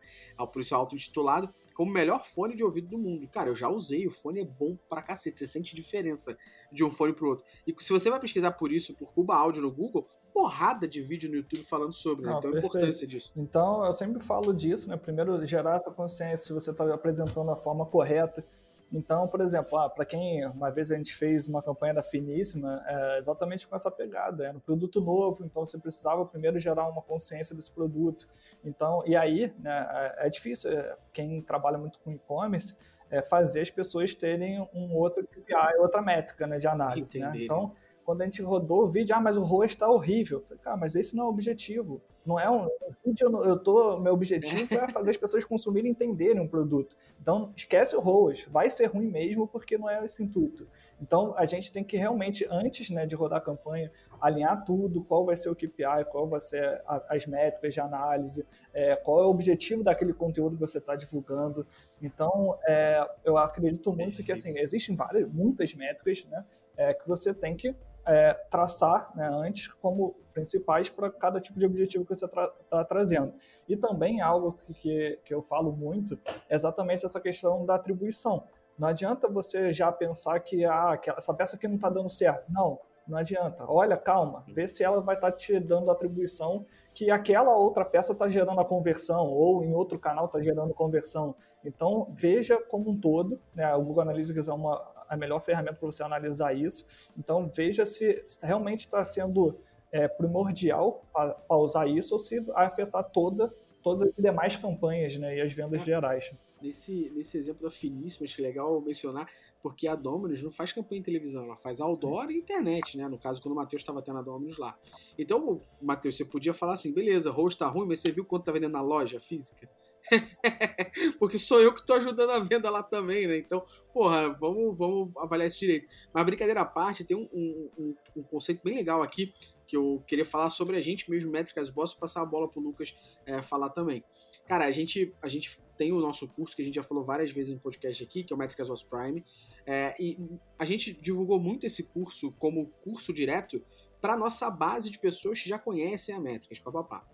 [0.52, 3.28] Por isso auto-intitulado como o melhor fone de ouvido do mundo.
[3.28, 6.38] Cara, eu já usei, o fone é bom pra cacete, você sente diferença
[6.71, 7.45] de um fone pro outro.
[7.65, 11.28] E se você vai pesquisar por isso, por Cuba Áudio no Google, porrada de vídeo
[11.30, 12.32] no YouTube falando sobre, né?
[12.32, 13.34] Não, então a importância disso.
[13.36, 14.97] Então, eu sempre falo disso, né?
[14.97, 18.45] Primeiro, gerar a consciência se você está apresentando a forma correta
[18.91, 22.84] então, por exemplo, ah, para quem uma vez a gente fez uma campanha da Finíssima,
[22.88, 27.02] é exatamente com essa pegada, era um produto novo, então você precisava primeiro gerar uma
[27.02, 28.28] consciência desse produto.
[28.63, 32.75] Então, e aí, né, é, é difícil, é, quem trabalha muito com e-commerce,
[33.12, 37.19] é fazer as pessoas terem um outro KPI, outra métrica né, de análise.
[37.19, 37.32] Né?
[37.36, 37.73] Então,
[38.10, 40.39] quando a gente rodou o vídeo, ah, mas o rosto está horrível.
[40.39, 42.02] Eu falei, cara, mas esse não é o objetivo.
[42.26, 42.67] Não é um.
[43.06, 46.98] Eu, eu tô, meu objetivo é fazer as pessoas consumirem e entenderem um produto.
[47.22, 48.48] Então, esquece o ROAS.
[48.50, 50.67] Vai ser ruim mesmo porque não é esse intuito.
[51.00, 55.24] Então, a gente tem que realmente, antes né, de rodar a campanha, alinhar tudo, qual
[55.24, 58.43] vai ser o KPI, qual vai ser a, as métricas de análise,
[58.74, 61.63] é, qual é o objetivo daquele conteúdo que você está divulgando.
[62.02, 66.43] Então, é, eu acredito muito que, assim, existem várias, muitas métricas, né,
[66.76, 67.76] é, que você tem que
[68.10, 72.84] é, traçar né, antes como principais para cada tipo de objetivo que você está tra
[72.86, 73.34] trazendo.
[73.67, 76.17] E também algo que, que eu falo muito
[76.50, 78.43] é exatamente essa questão da atribuição.
[78.78, 82.45] Não adianta você já pensar que ah, essa peça aqui não está dando certo.
[82.50, 83.63] Não, não adianta.
[83.67, 88.13] Olha, calma, vê se ela vai estar tá te dando atribuição que aquela outra peça
[88.13, 91.36] está gerando a conversão, ou em outro canal está gerando conversão.
[91.63, 93.74] Então, veja como um todo, né?
[93.76, 96.88] o Google Analytics é uma, a melhor ferramenta para você analisar isso.
[97.17, 99.60] Então, veja se, se realmente está sendo
[99.91, 105.38] é, primordial para usar isso ou se vai afetar toda, todas as demais campanhas né,
[105.38, 106.32] e as vendas é, gerais.
[106.62, 109.28] Nesse, nesse exemplo da Finíssima, acho que é legal mencionar,
[109.62, 113.08] porque a Dominus não faz campanha em televisão, ela faz outdoor e internet, né?
[113.08, 114.78] No caso, quando o Matheus estava tendo a Dominus lá.
[115.17, 118.52] Então, Matheus, você podia falar assim, beleza, host tá ruim, mas você viu quanto tá
[118.52, 119.69] vendendo na loja física?
[121.19, 123.38] Porque sou eu que tô ajudando a venda lá também, né?
[123.38, 125.88] Então, porra, vamos, vamos avaliar isso direito.
[126.13, 129.34] Mas brincadeira à parte, tem um, um, um, conceito bem legal aqui
[129.67, 132.98] que eu queria falar sobre a gente mesmo, Métricas Boss, passar a bola pro Lucas
[133.26, 134.04] é, falar também.
[134.48, 137.32] Cara, a gente, a gente tem o nosso curso que a gente já falou várias
[137.32, 139.24] vezes no podcast aqui, que é o Métricas Boss Prime.
[139.67, 140.17] É, e
[140.58, 143.63] a gente divulgou muito esse curso como curso direto
[144.02, 147.06] para nossa base de pessoas que já conhecem a Métricas, papapá.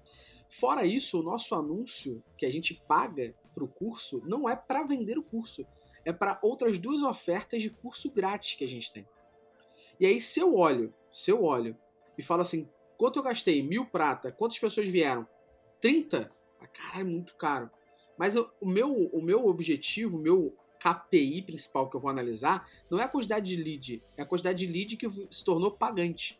[0.59, 4.83] Fora isso, o nosso anúncio que a gente paga para o curso não é para
[4.83, 5.67] vender o curso,
[6.05, 9.05] é para outras duas ofertas de curso grátis que a gente tem.
[9.99, 11.77] E aí, se eu olho, se eu olho
[12.17, 13.61] e falo assim, quanto eu gastei?
[13.61, 15.27] Mil prata, quantas pessoas vieram?
[15.81, 16.31] 30?
[16.61, 17.69] Ah, caralho, é muito caro.
[18.17, 22.65] Mas eu, o, meu, o meu objetivo, o meu KPI principal que eu vou analisar,
[22.89, 26.39] não é a quantidade de lead, é a quantidade de lead que se tornou pagante.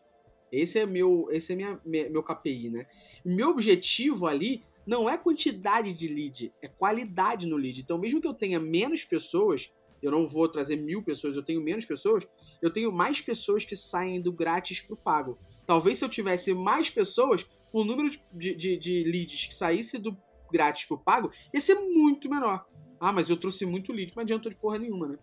[0.58, 2.86] Esse é meu, esse é minha, meu KPI, né?
[3.24, 7.80] Meu objetivo ali não é quantidade de lead, é qualidade no lead.
[7.80, 11.60] Então, mesmo que eu tenha menos pessoas, eu não vou trazer mil pessoas, eu tenho
[11.60, 12.28] menos pessoas,
[12.62, 15.38] eu tenho mais pessoas que saem do grátis pro pago.
[15.66, 20.16] Talvez se eu tivesse mais pessoas, o número de, de, de leads que saísse do
[20.52, 22.64] grátis pro pago ia ser muito menor.
[23.00, 25.18] Ah, mas eu trouxe muito lead, não adiantou de porra nenhuma, né?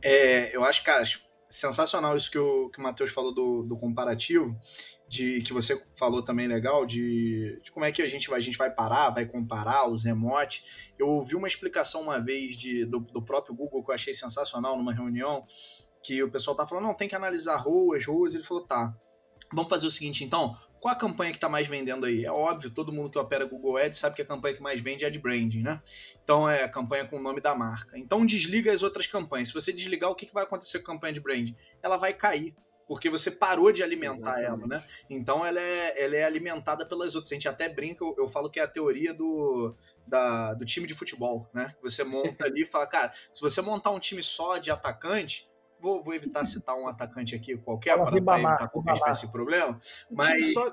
[0.00, 1.04] É, eu acho, cara,
[1.52, 4.58] sensacional isso que o, que o Matheus falou do, do comparativo,
[5.06, 8.42] de que você falou também legal, de, de, como é que a gente vai, a
[8.42, 10.94] gente vai parar, vai comparar os emotes.
[10.98, 14.76] Eu ouvi uma explicação uma vez de, do, do próprio Google que eu achei sensacional
[14.76, 15.44] numa reunião,
[16.02, 18.96] que o pessoal tá falando, não, tem que analisar ruas, ruas, ele falou, tá.
[19.52, 22.24] Vamos fazer o seguinte, então, qual a campanha que está mais vendendo aí?
[22.24, 25.04] É óbvio, todo mundo que opera Google Ads sabe que a campanha que mais vende
[25.04, 25.80] é de branding, né?
[26.24, 27.98] Então é a campanha com o nome da marca.
[27.98, 29.48] Então desliga as outras campanhas.
[29.48, 31.56] Se você desligar, o que, que vai acontecer com a campanha de branding?
[31.82, 32.54] Ela vai cair
[32.86, 34.44] porque você parou de alimentar Exatamente.
[34.44, 34.84] ela, né?
[35.08, 37.32] Então ela é, ela é alimentada pelas outras.
[37.32, 39.74] A gente até brinca, eu, eu falo que é a teoria do,
[40.06, 41.74] da, do time de futebol, né?
[41.82, 45.48] Você monta ali e fala, cara, se você montar um time só de atacante,
[45.82, 49.78] vou, vou evitar citar um atacante aqui qualquer para evitar qualquer espécie de problema.
[50.10, 50.54] Mas.
[50.54, 50.72] Só...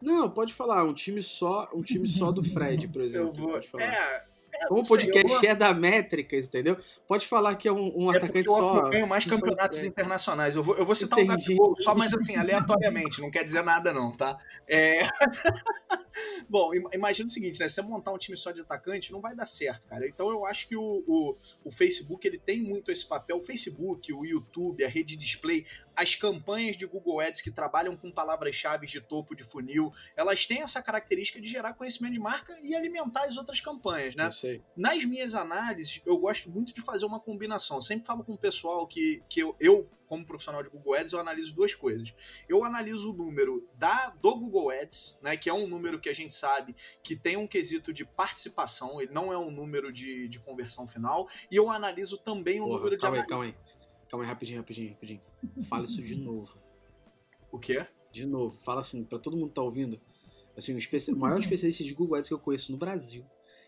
[0.00, 3.28] Não, pode falar, um time só, um time só do Fred, por exemplo.
[3.28, 3.80] Eu vou...
[3.80, 4.26] É,
[4.68, 6.78] como o podcast é da métricas, entendeu?
[7.06, 8.76] Pode falar que é um, um é atacante só.
[8.76, 9.86] Eu ganho mais campeonatos é.
[9.86, 10.56] internacionais.
[10.56, 11.32] Eu vou, eu vou citar Entendi.
[11.32, 14.36] um Gabigol só, mas assim, aleatoriamente, não quer dizer nada, não, tá?
[14.68, 15.00] É...
[16.48, 17.68] Bom, imagina o seguinte, né?
[17.68, 20.06] Se você montar um time só de atacante, não vai dar certo, cara.
[20.06, 23.36] Então eu acho que o, o, o Facebook ele tem muito esse papel.
[23.38, 28.10] O Facebook, o YouTube, a rede display, as campanhas de Google Ads que trabalham com
[28.10, 32.74] palavras-chave de topo de funil, elas têm essa característica de gerar conhecimento de marca e
[32.74, 34.30] alimentar as outras campanhas, né?
[34.76, 37.76] Nas minhas análises, eu gosto muito de fazer uma combinação.
[37.76, 41.12] Eu sempre falo com o pessoal que, que eu, eu como profissional de Google Ads,
[41.12, 42.14] eu analiso duas coisas.
[42.48, 46.14] Eu analiso o número da, do Google Ads, né, que é um número que a
[46.14, 50.38] gente sabe que tem um quesito de participação, ele não é um número de, de
[50.38, 53.22] conversão final, e eu analiso também o Porra, número calma de...
[53.22, 53.54] Aí, calma aí,
[54.08, 55.20] calma aí, rapidinho, rapidinho, rapidinho.
[55.68, 56.56] Fala isso de novo.
[57.50, 57.86] O quê?
[58.12, 60.00] De novo, fala assim, para todo mundo que tá ouvindo,
[60.56, 61.12] assim, o, especi...
[61.12, 63.24] o maior especialista de Google Ads que eu conheço no Brasil,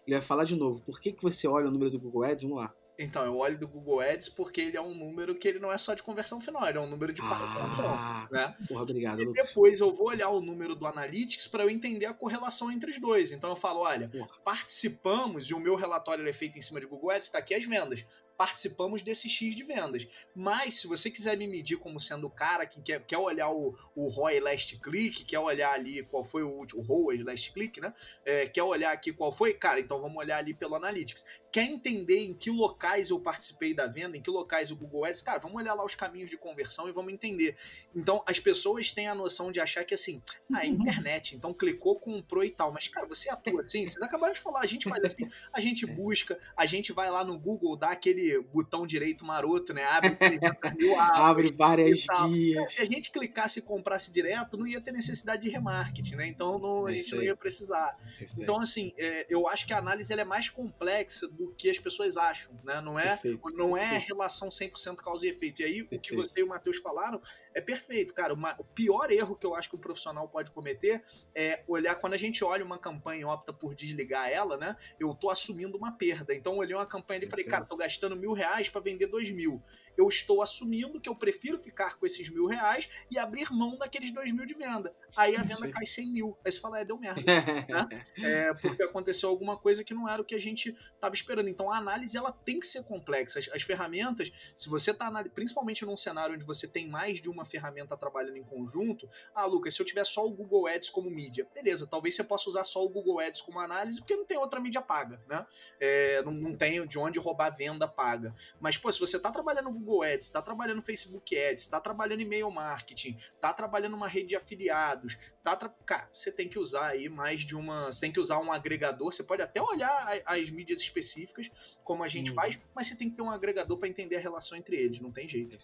[0.08, 2.42] ele vai falar de novo, por que, que você olha o número do Google Ads?
[2.42, 2.74] Vamos lá.
[2.98, 5.78] Então, eu olho do Google Ads porque ele é um número que ele não é
[5.78, 7.86] só de conversão final, ele é um número de participação.
[7.86, 8.56] Ah, né?
[8.66, 9.20] Porra, obrigado.
[9.20, 12.90] E depois eu vou olhar o número do Analytics para eu entender a correlação entre
[12.90, 13.30] os dois.
[13.30, 14.30] Então eu falo, olha, porra.
[14.42, 17.64] participamos e o meu relatório é feito em cima de Google Ads, está aqui as
[17.64, 18.04] vendas
[18.38, 20.06] participamos desse X de vendas.
[20.34, 23.76] Mas se você quiser me medir como sendo o cara que quer, quer olhar o,
[23.96, 27.92] o ROI last click, quer olhar ali qual foi o, o ROI last click, né?
[28.24, 31.24] É, quer olhar aqui qual foi, cara, então vamos olhar ali pelo Analytics.
[31.50, 35.22] Quer entender em que locais eu participei da venda, em que locais o Google Ads,
[35.22, 37.56] cara, vamos olhar lá os caminhos de conversão e vamos entender.
[37.94, 40.22] Então as pessoas têm a noção de achar que assim,
[40.54, 42.72] ah, é internet, então clicou, comprou e tal.
[42.72, 45.84] Mas, cara, você atua assim, vocês acabaram de falar, a gente faz assim, a gente
[45.86, 49.84] busca, a gente vai lá no Google, dá aquele botão direito maroto, né?
[49.84, 50.16] Abre
[50.78, 52.72] mil Abre várias guias.
[52.72, 56.26] Se a gente clicasse e comprasse direto, não ia ter necessidade de remarketing, né?
[56.26, 57.96] Então não, a gente não ia precisar.
[58.38, 62.16] Então, assim, é, eu acho que a análise é mais complexa do que as pessoas
[62.16, 62.80] acham, né?
[62.80, 63.20] Não é,
[63.54, 65.62] não é relação 100% causa e efeito.
[65.62, 65.98] E aí, perfeito.
[65.98, 67.20] o que você e o Matheus falaram
[67.54, 68.34] é perfeito, cara.
[68.34, 71.02] Uma, o pior erro que eu acho que o profissional pode cometer
[71.34, 74.76] é olhar, quando a gente olha uma campanha e opta por desligar ela, né?
[74.98, 76.34] Eu tô assumindo uma perda.
[76.34, 79.30] Então, eu olhei uma campanha e falei, cara, tô gastando mil reais para vender dois
[79.30, 79.62] mil.
[79.96, 84.10] Eu estou assumindo que eu prefiro ficar com esses mil reais e abrir mão daqueles
[84.12, 84.94] dois mil de venda.
[85.16, 86.38] Aí a venda cai 100 mil.
[86.44, 87.20] Aí você fala, é, deu merda.
[87.68, 88.04] né?
[88.22, 91.48] é, porque aconteceu alguma coisa que não era o que a gente estava esperando.
[91.48, 93.38] Então a análise ela tem que ser complexa.
[93.38, 97.44] As, as ferramentas, se você está principalmente num cenário onde você tem mais de uma
[97.44, 101.48] ferramenta trabalhando em conjunto, ah, Lucas, se eu tiver só o Google Ads como mídia,
[101.54, 104.60] beleza, talvez você possa usar só o Google Ads como análise, porque não tem outra
[104.60, 105.46] mídia paga, né?
[105.80, 108.34] É, não, não tem de onde roubar venda paga paga.
[108.58, 111.80] Mas, pô, se você tá trabalhando no Google Ads, tá trabalhando no Facebook Ads, tá
[111.80, 115.68] trabalhando em e-mail marketing, tá trabalhando numa rede de afiliados, tá tra...
[115.84, 119.12] cara, você tem que usar aí mais de uma, você tem que usar um agregador,
[119.12, 122.34] você pode até olhar as mídias específicas, como a gente hum.
[122.34, 125.12] faz, mas você tem que ter um agregador para entender a relação entre eles, não
[125.12, 125.58] tem jeito.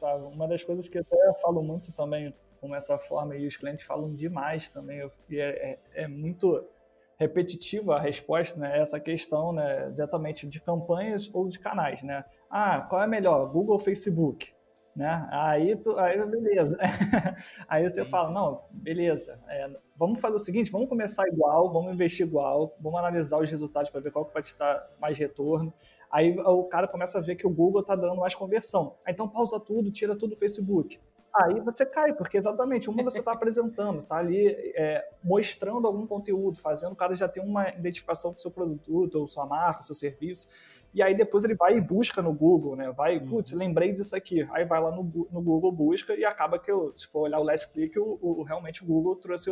[0.00, 3.56] Tá, uma das coisas que eu até falo muito também com essa forma e os
[3.56, 5.48] clientes falam demais também, e é,
[5.94, 6.66] é, é muito
[7.18, 12.24] repetitiva a resposta, né, essa questão, né, exatamente de campanhas ou de canais, né?
[12.50, 14.54] Ah, qual é melhor, Google ou Facebook?
[14.94, 15.28] Né?
[15.30, 16.78] Aí, tu, aí beleza.
[17.68, 18.10] aí você Sim.
[18.10, 22.98] fala, não, beleza, é, vamos fazer o seguinte, vamos começar igual, vamos investir igual, vamos
[22.98, 25.72] analisar os resultados para ver qual que vai te dar mais retorno.
[26.10, 28.96] Aí o cara começa a ver que o Google está dando mais conversão.
[29.04, 30.98] Aí, então pausa tudo, tira tudo do Facebook
[31.42, 34.46] aí você cai, porque exatamente, uma você está apresentando, está ali
[34.76, 39.16] é, mostrando algum conteúdo, fazendo o cara já ter uma identificação com o seu produto,
[39.16, 40.48] ou sua marca, seu serviço,
[40.94, 42.90] e aí depois ele vai e busca no Google, né?
[42.90, 43.28] Vai, uhum.
[43.28, 44.48] putz, lembrei disso aqui.
[44.50, 47.42] Aí vai lá no, no Google, busca e acaba que, eu, se for olhar o
[47.42, 49.50] last click, o, o realmente o Google trouxe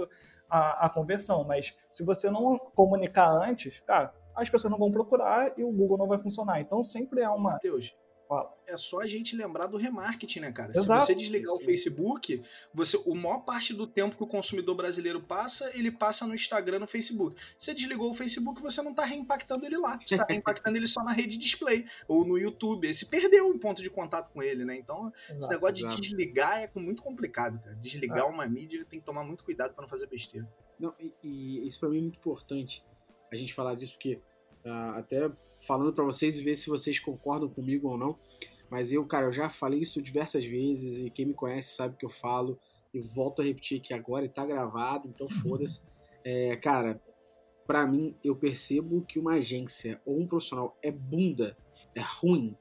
[0.49, 1.45] a, a conversão.
[1.45, 5.99] Mas se você não comunicar antes, cara, as pessoas não vão procurar e o Google
[5.99, 6.63] não vai funcionar.
[6.63, 7.59] Então sempre é uma.
[7.63, 7.95] Deus
[8.67, 10.71] é só a gente lembrar do remarketing, né, cara?
[10.71, 11.01] Exato.
[11.01, 12.43] Se você desligar o Facebook,
[12.73, 16.79] você, o maior parte do tempo que o consumidor brasileiro passa, ele passa no Instagram,
[16.81, 17.37] no Facebook.
[17.57, 19.99] Você desligou o Facebook, você não está reimpactando ele lá.
[20.05, 22.89] Você está reimpactando ele só na rede display ou no YouTube.
[22.89, 24.77] Esse perdeu um ponto de contato com ele, né?
[24.77, 25.97] Então, exato, esse negócio exato.
[25.97, 27.75] de desligar é muito complicado, cara.
[27.77, 28.25] Desligar é.
[28.25, 30.49] uma mídia tem que tomar muito cuidado para não fazer besteira.
[30.79, 32.85] Não, e, e isso para mim é muito importante
[33.31, 34.21] a gente falar disso, porque
[34.65, 35.31] uh, até
[35.67, 38.19] falando para vocês e ver se vocês concordam comigo ou não.
[38.71, 42.05] Mas eu, cara, eu já falei isso diversas vezes e quem me conhece sabe que
[42.05, 42.59] eu falo
[42.93, 45.83] e volto a repetir aqui agora e tá gravado, então foda-se.
[46.25, 47.01] É, cara,
[47.67, 51.57] para mim, eu percebo que uma agência ou um profissional é bunda,
[51.95, 52.57] é ruim,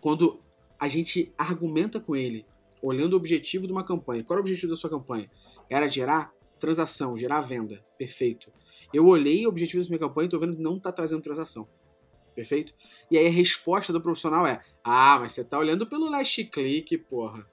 [0.00, 0.42] quando
[0.78, 2.46] a gente argumenta com ele,
[2.82, 4.24] olhando o objetivo de uma campanha.
[4.24, 5.30] Qual era o objetivo da sua campanha?
[5.68, 7.84] Era gerar transação, gerar venda.
[7.98, 8.50] Perfeito.
[8.92, 11.68] Eu olhei o objetivo da minha campanha e tô vendo que não tá trazendo transação.
[12.34, 12.72] Perfeito?
[13.10, 16.96] E aí a resposta do profissional é: Ah, mas você tá olhando pelo last click,
[16.98, 17.46] porra.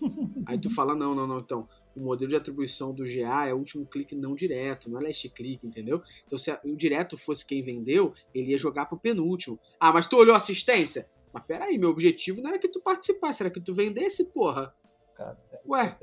[0.46, 1.40] Aí tu fala: Não, não, não.
[1.40, 5.04] Então, o modelo de atribuição do GA é o último clique não direto, não é
[5.04, 6.00] last click, entendeu?
[6.26, 9.58] Então, se o direto fosse quem vendeu, ele ia jogar pro penúltimo.
[9.78, 11.08] Ah, mas tu olhou assistência?
[11.32, 14.74] Mas peraí, meu objetivo não era que tu participasse, era que tu vendesse, porra.
[15.14, 15.96] Cara, é Ué,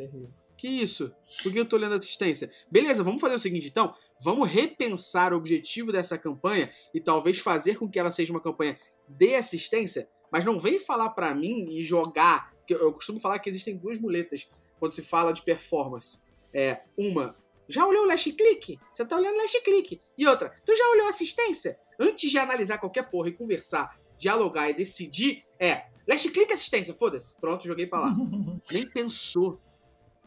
[0.57, 1.13] que isso?
[1.43, 2.49] Por que eu tô olhando assistência?
[2.71, 3.93] Beleza, vamos fazer o seguinte então.
[4.21, 8.77] Vamos repensar o objetivo dessa campanha e talvez fazer com que ela seja uma campanha
[9.07, 12.53] de assistência, mas não vem falar para mim e jogar.
[12.67, 14.49] Eu costumo falar que existem duas muletas
[14.79, 16.19] quando se fala de performance.
[16.53, 17.35] É, uma,
[17.67, 18.79] já olhou o last click?
[18.91, 20.01] Você tá olhando o last click.
[20.17, 21.77] E outra, tu já olhou assistência?
[21.99, 27.35] Antes de analisar qualquer porra e conversar, dialogar e decidir, é, last click assistência, foda-se.
[27.39, 28.15] Pronto, joguei pra lá.
[28.71, 29.59] Nem pensou.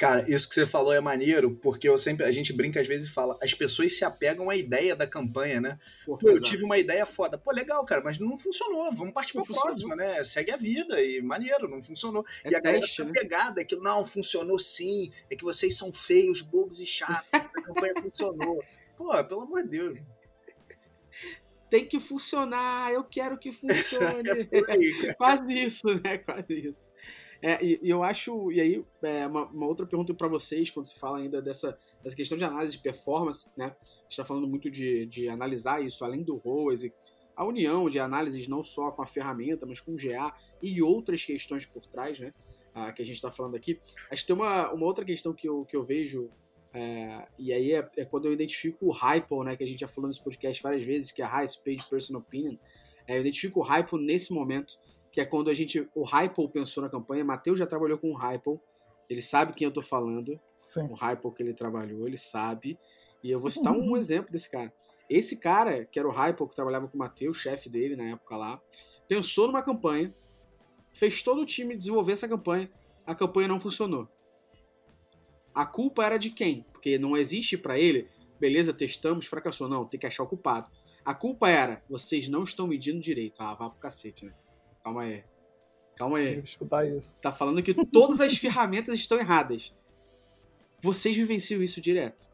[0.00, 3.06] Cara, isso que você falou é maneiro, porque eu sempre a gente brinca às vezes
[3.06, 5.78] e fala, as pessoas se apegam à ideia da campanha, né?
[6.06, 7.36] Pô, Pô eu tive uma ideia foda.
[7.36, 8.90] Pô, legal, cara, mas não funcionou.
[8.94, 10.24] Vamos partir para próxima, né?
[10.24, 12.24] Segue a vida e maneiro, não funcionou.
[12.42, 13.12] É e a galera tá né?
[13.12, 17.60] pegada, é que não, funcionou sim, é que vocês são feios, bobos e chatos, a
[17.60, 18.64] campanha funcionou.
[18.96, 19.98] Pô, pelo amor de Deus.
[21.68, 24.30] Tem que funcionar, eu quero que funcione.
[24.30, 26.16] é aí, Quase isso, né?
[26.16, 26.90] Quase isso.
[27.42, 30.86] É, e, e, eu acho, e aí, é, uma, uma, outra pergunta para vocês, quando
[30.86, 33.66] se fala ainda dessa, dessa questão de análise de performance, né?
[33.66, 36.92] A gente está falando muito de, de analisar isso além do ROAS e
[37.34, 41.24] a união de análises não só com a ferramenta, mas com o GA e outras
[41.24, 42.34] questões por trás, né?
[42.74, 43.80] Ah, que a gente está falando aqui.
[44.10, 46.30] Acho que tem uma, uma outra questão que eu, que eu vejo,
[46.74, 49.56] é, e aí é, é, quando eu identifico o Hypo, né?
[49.56, 52.20] Que a gente já falou nesse podcast várias vezes, que é a High Speed Personal
[52.20, 52.56] Opinion.
[53.06, 54.78] É, eu identifico o Hypo nesse momento
[55.12, 55.88] que é quando a gente.
[55.94, 58.60] O Hypo pensou na campanha, Matheus já trabalhou com o Hypo,
[59.08, 60.38] ele sabe quem eu tô falando.
[60.64, 60.82] Sim.
[60.90, 62.78] O Hypo que ele trabalhou, ele sabe.
[63.22, 64.72] E eu vou citar um exemplo desse cara.
[65.08, 68.36] Esse cara, que era o Hypo, que trabalhava com o Matheus, chefe dele na época
[68.36, 68.62] lá,
[69.08, 70.14] pensou numa campanha,
[70.92, 72.70] fez todo o time desenvolver essa campanha,
[73.04, 74.08] a campanha não funcionou.
[75.52, 76.64] A culpa era de quem?
[76.72, 79.68] Porque não existe para ele, beleza, testamos, fracassou.
[79.68, 80.70] Não, tem que achar o culpado.
[81.04, 83.40] A culpa era, vocês não estão medindo direito.
[83.40, 84.32] Ah, vá pro cacete, né?
[84.82, 85.24] Calma aí.
[85.96, 86.40] Calma aí.
[86.40, 87.20] Escutar isso.
[87.20, 89.74] Tá falando que todas as ferramentas estão erradas.
[90.82, 92.32] Vocês vivenciam isso direto.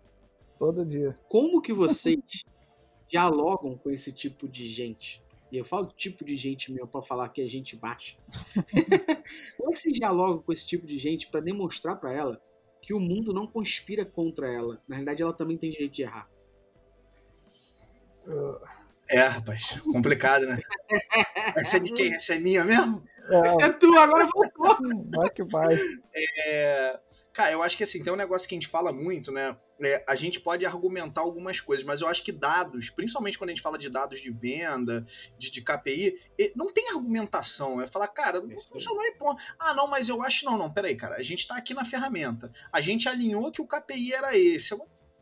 [0.57, 1.19] Todo dia.
[1.29, 2.45] Como que vocês
[3.09, 5.23] dialogam com esse tipo de gente?
[5.51, 8.17] E eu falo tipo de gente mesmo para falar que é gente baixa.
[9.57, 12.41] Como é que vocês dialogam com esse tipo de gente para demonstrar para ela
[12.83, 14.83] que o mundo não conspira contra ela?
[14.89, 16.29] Na realidade, ela também tem direito de errar.
[18.27, 18.76] Uh
[19.09, 20.59] é, rapaz, complicado, né?
[21.57, 22.15] Essa é de quem?
[22.15, 23.03] Essa é minha mesmo?
[23.29, 23.47] É.
[23.47, 24.77] Essa é tua, agora voltou.
[25.11, 25.75] Vai que vai.
[26.15, 26.99] É,
[27.33, 29.57] cara, eu acho que assim, tem um negócio que a gente fala muito, né?
[29.85, 33.53] É, a gente pode argumentar algumas coisas, mas eu acho que dados, principalmente quando a
[33.53, 35.05] gente fala de dados de venda,
[35.37, 36.17] de, de KPI,
[36.55, 37.81] não tem argumentação.
[37.81, 39.41] É falar, cara, não funcionou e ponto.
[39.59, 40.73] Ah, não, mas eu acho não, não.
[40.73, 42.51] Peraí, cara, a gente tá aqui na ferramenta.
[42.73, 44.73] A gente alinhou que o KPI era esse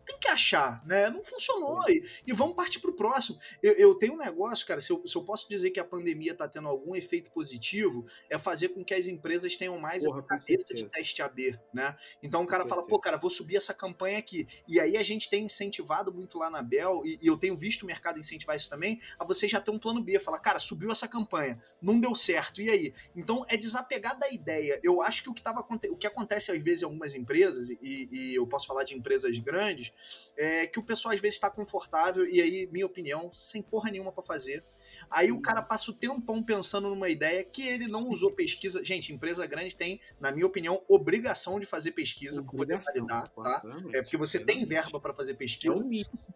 [0.05, 1.11] tem que achar, né?
[1.11, 3.39] Não funcionou e, e vamos partir para o próximo.
[3.63, 6.33] Eu, eu, tenho um negócio, cara, se eu, se eu posso dizer que a pandemia
[6.33, 10.75] está tendo algum efeito positivo, é fazer com que as empresas tenham mais Porra, cabeça
[10.75, 11.95] de teste AB, né?
[12.23, 14.47] Então o cara fala, pô, cara, vou subir essa campanha aqui.
[14.69, 17.83] E aí a gente tem incentivado muito lá na Bel, e, e eu tenho visto
[17.83, 20.91] o mercado incentivar isso também, a você já ter um plano B, falar, cara, subiu
[20.91, 22.95] essa campanha, não deu certo, e aí?
[23.15, 24.79] Então é desapegar da ideia.
[24.83, 27.79] Eu acho que o que, tava, o que acontece às vezes em algumas empresas, e,
[27.81, 29.93] e eu posso falar de empresas grandes,
[30.37, 34.13] é que o pessoal às vezes está confortável e aí, minha opinião, sem porra nenhuma
[34.13, 34.65] para fazer.
[35.11, 38.85] Aí o cara passa o tempão pensando numa ideia que ele não usou pesquisa.
[38.85, 43.63] Gente, empresa grande tem, na minha opinião, obrigação de fazer pesquisa para poder validar, tá?
[43.93, 45.85] É porque você tem verba para fazer pesquisa.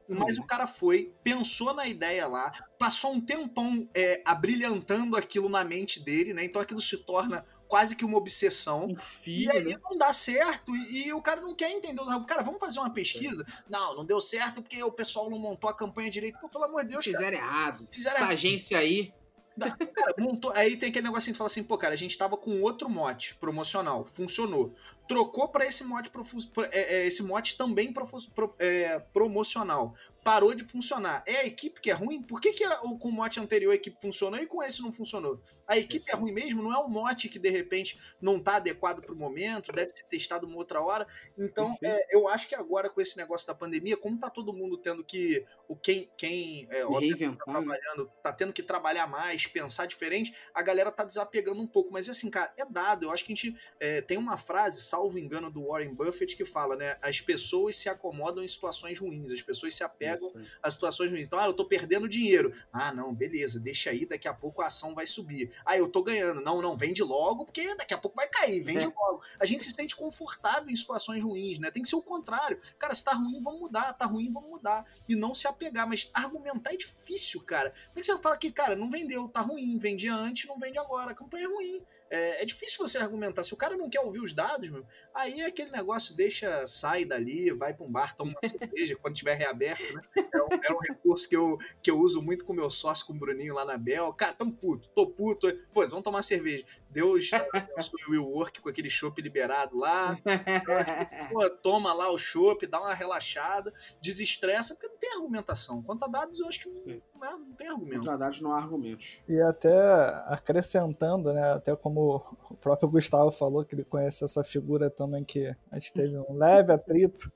[0.08, 5.64] Mas o cara foi, pensou na ideia lá, passou um tempão é, abrilhantando aquilo na
[5.64, 6.44] mente dele, né?
[6.44, 8.84] Então aquilo se torna quase que uma obsessão.
[8.84, 9.76] Um filho, e aí né?
[9.82, 10.74] não dá certo.
[10.74, 12.02] E, e, o cara não quer entender.
[12.26, 13.44] Cara, vamos fazer uma pesquisa?
[13.68, 16.38] Não, não deu certo porque o pessoal não montou a campanha direito.
[16.38, 17.04] Pô, pelo amor de Deus.
[17.04, 17.36] Fizeram cara.
[17.36, 17.88] errado.
[17.90, 18.30] Fizeram errado.
[18.38, 19.12] Agência aí
[19.58, 22.62] Cara, montou, aí tem aquele negocinho que fala assim, pô, cara, a gente tava com
[22.62, 24.74] outro mote promocional, funcionou.
[25.08, 26.24] Trocou para esse mote, pro,
[26.70, 29.94] é, é, esse mote também pro, pro, é, promocional
[30.28, 31.22] parou de funcionar.
[31.26, 32.22] É a equipe que é ruim?
[32.22, 34.92] Por que, que a, com o mote anterior a equipe funcionou e com esse não
[34.92, 35.40] funcionou?
[35.66, 36.62] A equipe é ruim mesmo?
[36.62, 40.04] Não é o mote que de repente não está adequado para o momento, deve ser
[40.04, 41.06] testado uma outra hora.
[41.38, 44.76] Então, é, eu acho que agora com esse negócio da pandemia, como está todo mundo
[44.76, 45.42] tendo que.
[45.66, 47.60] O quem, quem é, óbvio, tá né?
[47.60, 51.90] trabalhando, tá tendo que trabalhar mais, pensar diferente, a galera tá desapegando um pouco.
[51.90, 53.04] Mas assim, cara, é dado.
[53.04, 56.44] Eu acho que a gente é, tem uma frase, salvo engano, do Warren Buffett, que
[56.44, 56.96] fala, né?
[57.00, 60.32] As pessoas se acomodam em situações ruins, as pessoas se apegam pegam
[60.62, 61.26] as situações ruins.
[61.26, 62.52] Então, ah, eu tô perdendo dinheiro.
[62.72, 65.50] Ah, não, beleza, deixa aí, daqui a pouco a ação vai subir.
[65.64, 66.40] Ah, eu tô ganhando.
[66.40, 68.88] Não, não, vende logo, porque daqui a pouco vai cair, vende é.
[68.88, 69.22] logo.
[69.38, 71.70] A gente se sente confortável em situações ruins, né?
[71.70, 72.58] Tem que ser o contrário.
[72.78, 74.84] Cara, se tá ruim, vamos mudar, tá ruim, vamos mudar.
[75.08, 77.70] E não se apegar, mas argumentar é difícil, cara.
[77.70, 80.78] Como é que você fala que, cara, não vendeu, tá ruim, vendia antes, não vende
[80.78, 81.82] agora, a campanha é ruim.
[82.10, 83.44] É, é difícil você argumentar.
[83.44, 87.50] Se o cara não quer ouvir os dados, meu, aí aquele negócio deixa, sai dali,
[87.50, 90.02] vai pra um bar, toma uma cerveja quando tiver reaberto, né?
[90.16, 93.12] É um, é um, recurso que eu, que eu uso muito com meu sócio, com
[93.12, 94.12] o Bruninho lá na Bel.
[94.12, 95.48] Cara, tamo puto, tô puto.
[95.72, 96.64] Pô, vamos tomar cerveja.
[96.90, 100.18] Deus o Will Work com aquele chopp liberado lá.
[101.32, 105.82] Pô, toma lá o chopp, dá uma relaxada, desestressa, porque não tem argumentação.
[105.82, 107.98] Quanto a dados, eu acho que não, não, não tem argumento.
[107.98, 109.18] Contra dados não há argumentos.
[109.28, 109.70] E até
[110.26, 115.54] acrescentando, né, até como o próprio Gustavo falou, que ele conhece essa figura também que
[115.70, 117.30] a gente teve um leve atrito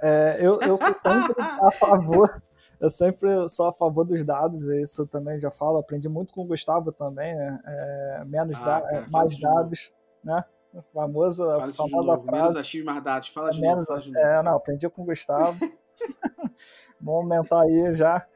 [0.00, 2.42] é, eu, eu sou sempre a favor,
[2.80, 6.46] eu sempre sou a favor dos dados, isso também já falo, aprendi muito com o
[6.46, 7.60] Gustavo também, né?
[7.64, 10.44] É, menos ah, da, cara, mais dados, né?
[10.92, 12.30] Famosa, a famosa frase.
[12.30, 13.28] Menos achismo, mais dados.
[13.28, 15.58] Fala de menos, novo, fala de É, não, aprendi com o Gustavo.
[17.00, 18.26] Vamos aumentar aí já.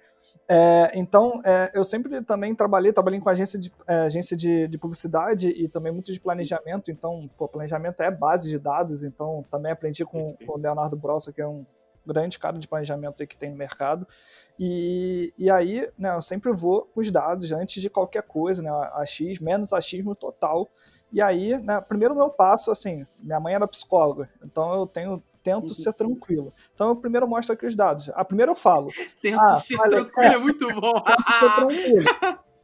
[0.49, 4.78] É, então, é, eu sempre também trabalhei, trabalhei com agência de, é, agência de, de,
[4.78, 6.91] publicidade e também muito de planejamento.
[6.91, 9.03] Então, pô, planejamento é base de dados.
[9.03, 11.64] Então, também aprendi com, com o Leonardo Brossa, que é um
[12.07, 14.07] grande cara de planejamento que tem no mercado.
[14.59, 18.70] E, e aí, né, eu sempre vou com os dados antes de qualquer coisa, né,
[18.94, 20.68] AX, menos achismo total.
[21.12, 25.68] E aí, né, primeiro meu passo, assim, minha mãe era psicóloga, então eu tenho tento
[25.68, 25.74] uhum.
[25.74, 26.53] ser tranquilo.
[26.74, 28.11] Então eu primeiro mostro aqui os dados.
[28.14, 28.88] Ah, primeiro eu falo.
[29.22, 30.92] Tento ah, ser olha, tranquilo, é, é muito bom.
[30.92, 32.05] Tento ser tranquilo.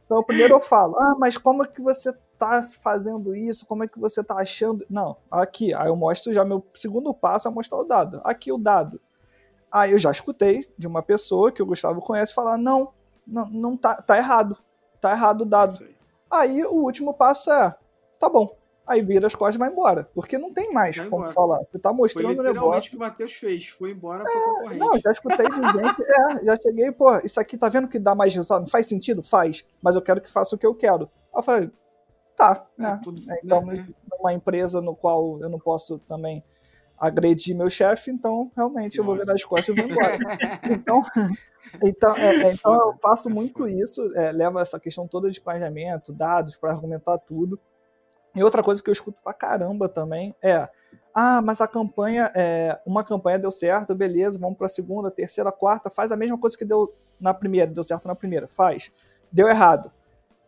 [0.05, 3.65] Então primeiro eu falo, ah, mas como é que você tá fazendo isso?
[3.65, 4.85] Como é que você tá achando?
[4.89, 8.21] Não, aqui, aí eu mostro já meu segundo passo é mostrar o dado.
[8.23, 9.01] Aqui o dado.
[9.71, 12.93] Aí eu já escutei de uma pessoa que o Gustavo conhece falar, não,
[13.25, 14.57] não, não tá, tá errado.
[15.01, 15.77] Tá errado o dado.
[16.31, 17.75] Aí o último passo é,
[18.19, 20.09] tá bom, aí vira as costas e vai embora.
[20.13, 21.33] Porque não tem mais vai como embora.
[21.33, 21.59] falar.
[21.65, 22.89] Você tá mostrando o negócio.
[22.89, 24.77] que o Matheus fez, foi embora é, pro concorrente.
[24.77, 28.15] Não, já escutei de gente, é, já cheguei, pô, isso aqui tá vendo que dá
[28.15, 28.61] mais resultado?
[28.61, 29.21] Não faz sentido?
[29.21, 31.09] Faz, mas eu quero que faça o que eu quero.
[31.33, 31.71] Aí eu falei,
[32.35, 33.01] tá, é, né?
[33.03, 33.87] Tudo, então, né?
[34.17, 36.43] numa empresa no qual eu não posso também
[36.97, 40.17] agredir meu chefe, então realmente eu vou virar as costas e vou embora.
[40.69, 41.01] então,
[41.83, 46.13] então, é, é, então eu faço muito isso, é, levo essa questão toda de planejamento,
[46.13, 47.59] dados para argumentar tudo.
[48.35, 50.67] E outra coisa que eu escuto pra caramba também é:
[51.13, 55.89] ah, mas a campanha, é, uma campanha deu certo, beleza, vamos pra segunda, terceira, quarta,
[55.89, 58.91] faz a mesma coisa que deu na primeira, deu certo na primeira, faz.
[59.31, 59.91] Deu errado.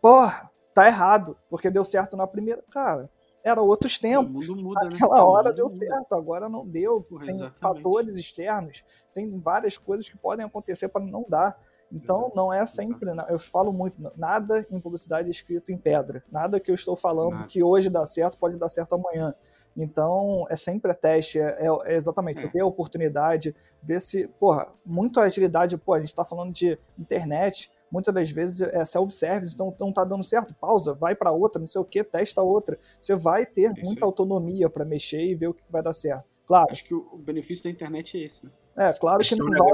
[0.02, 2.64] Porra, tá errado, porque deu certo na primeira.
[2.70, 3.10] Cara,
[3.44, 4.48] era outros tempos.
[4.48, 4.90] O mundo muda, né?
[4.92, 5.78] Naquela hora deu muda.
[5.78, 7.02] certo, agora não deu.
[7.02, 7.60] Porra, tem exatamente.
[7.60, 8.84] fatores externos,
[9.14, 11.60] tem várias coisas que podem acontecer para não dar.
[11.92, 13.10] Então, não é sempre.
[13.10, 13.32] Exato.
[13.32, 16.24] Eu falo muito, nada em publicidade é escrito em pedra.
[16.32, 17.48] Nada que eu estou falando nada.
[17.48, 19.34] que hoje dá certo pode dar certo amanhã.
[19.76, 22.48] Então, é sempre a teste, é, é exatamente, é.
[22.48, 27.72] ver a oportunidade, ver se, porra, muito agilidade, pô, a gente está falando de internet,
[27.92, 31.68] muitas das vezes é self-service, então não está dando certo, pausa, vai para outra, não
[31.68, 32.80] sei o que, testa outra.
[33.00, 36.26] Você vai ter Isso muita autonomia para mexer e ver o que vai dar certo.
[36.46, 36.68] Claro.
[36.72, 38.52] Acho que o benefício da internet é esse, né?
[38.76, 39.72] É, claro Acho que, que não vai.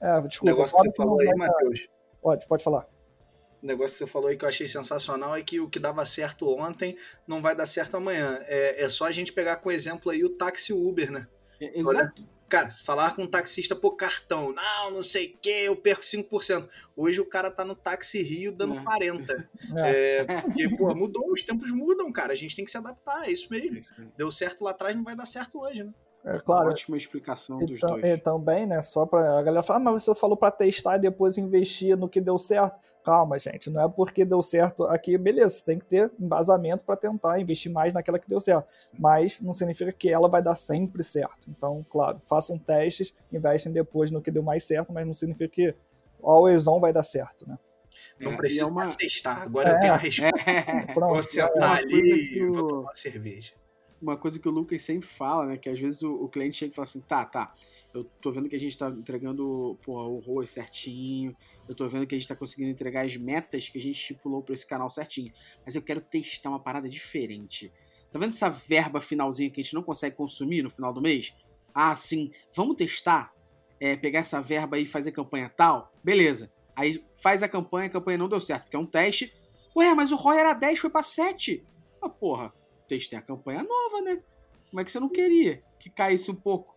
[0.00, 0.52] É, desculpa.
[0.52, 1.88] O negócio que você falou aí, Matheus.
[2.20, 2.86] Pode, pode falar.
[3.62, 6.04] O negócio que você falou aí que eu achei sensacional é que o que dava
[6.04, 6.96] certo ontem
[7.26, 8.38] não vai dar certo amanhã.
[8.46, 11.26] É, é só a gente pegar com exemplo aí o táxi Uber, né?
[11.60, 12.28] É, exato.
[12.48, 16.02] Cara, se falar com um taxista por cartão, não, não sei o que, eu perco
[16.02, 16.68] 5%.
[16.96, 18.84] Hoje o cara tá no táxi Rio dando é.
[18.84, 19.46] 40%.
[19.76, 20.18] É.
[20.18, 20.40] é.
[20.42, 22.32] porque, pô, mudou, os tempos mudam, cara.
[22.32, 23.76] A gente tem que se adaptar, é isso mesmo.
[23.76, 25.92] É Deu certo lá atrás, não vai dar certo hoje, né?
[26.24, 26.70] É, claro.
[26.70, 28.04] Ótima explicação dos então, dois.
[28.04, 31.00] E também, né, só para a galera falar, ah, mas você falou para testar e
[31.00, 32.80] depois investir no que deu certo.
[33.06, 37.38] Calma, gente, não é porque deu certo aqui, beleza, tem que ter embasamento para tentar
[37.38, 38.66] investir mais naquela que deu certo.
[38.98, 41.48] Mas não significa que ela vai dar sempre certo.
[41.48, 45.74] Então, claro, façam testes, investem depois no que deu mais certo, mas não significa que
[46.20, 47.56] always on vai dar certo, né?
[48.18, 48.88] Não é, precisa é uma...
[48.88, 49.40] testar.
[49.40, 50.36] Agora é, eu tenho a resposta.
[50.44, 50.92] É.
[50.92, 53.52] Pronto, vou sentar ali e vou tomar cerveja
[54.00, 55.56] uma coisa que o Lucas sempre fala, né?
[55.56, 57.52] Que às vezes o, o cliente chega e fala assim, tá, tá,
[57.98, 61.36] eu tô vendo que a gente tá entregando o ROI certinho,
[61.68, 64.42] eu tô vendo que a gente tá conseguindo entregar as metas que a gente estipulou
[64.42, 65.32] para esse canal certinho,
[65.64, 67.72] mas eu quero testar uma parada diferente.
[68.10, 71.34] Tá vendo essa verba finalzinha que a gente não consegue consumir no final do mês?
[71.74, 73.32] Ah, sim, vamos testar?
[73.78, 75.92] É, pegar essa verba e fazer campanha tal?
[76.02, 76.50] Beleza.
[76.74, 79.34] Aí faz a campanha, a campanha não deu certo, porque é um teste.
[79.76, 81.66] Ué, mas o ROI era 10, foi pra 7.
[82.00, 82.52] Ah, porra
[82.86, 84.22] testei a campanha nova, né?
[84.70, 86.75] Como é que você não queria que caísse um pouco?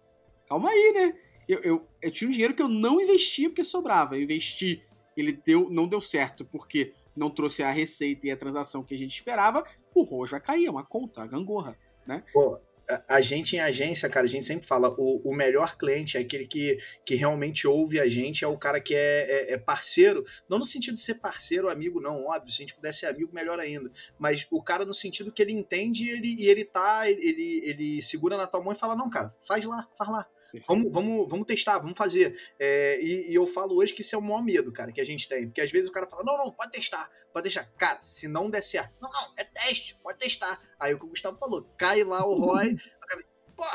[0.50, 1.16] Calma aí, né?
[1.47, 4.18] Eu, eu, eu tinha um dinheiro que eu não investia porque sobrava.
[4.18, 4.84] Eu investi,
[5.16, 8.97] ele deu, não deu certo porque não trouxe a receita e a transação que a
[8.97, 9.64] gente esperava.
[9.93, 11.78] O ROAS vai cair, é uma conta, a gangorra,
[12.08, 12.24] né?
[12.34, 12.60] Pô,
[13.08, 16.47] a gente em agência, cara, a gente sempre fala, o, o melhor cliente é aquele
[16.47, 20.58] que, que realmente ouve a gente, é o cara que é, é, é, parceiro, não
[20.58, 23.60] no sentido de ser parceiro, amigo, não, óbvio, se a gente puder ser amigo, melhor
[23.60, 28.02] ainda, mas o cara no sentido que ele entende ele, e ele tá, ele, ele
[28.02, 30.26] segura na tua mão e fala, não, cara, faz lá, faz lá,
[30.68, 32.36] Vamos, vamos, vamos testar, vamos fazer.
[32.60, 35.06] É, e, e, eu falo hoje que isso é o maior medo, cara, que a
[35.06, 35.47] gente tem.
[35.47, 37.66] Porque às vezes o cara fala, não, não, pode testar, pode deixar.
[37.78, 40.62] Cara, se não der certo, não, não, é teste, pode testar.
[40.80, 42.76] Aí o que o Gustavo falou, cai lá o ROI,
[43.60, 43.66] pô,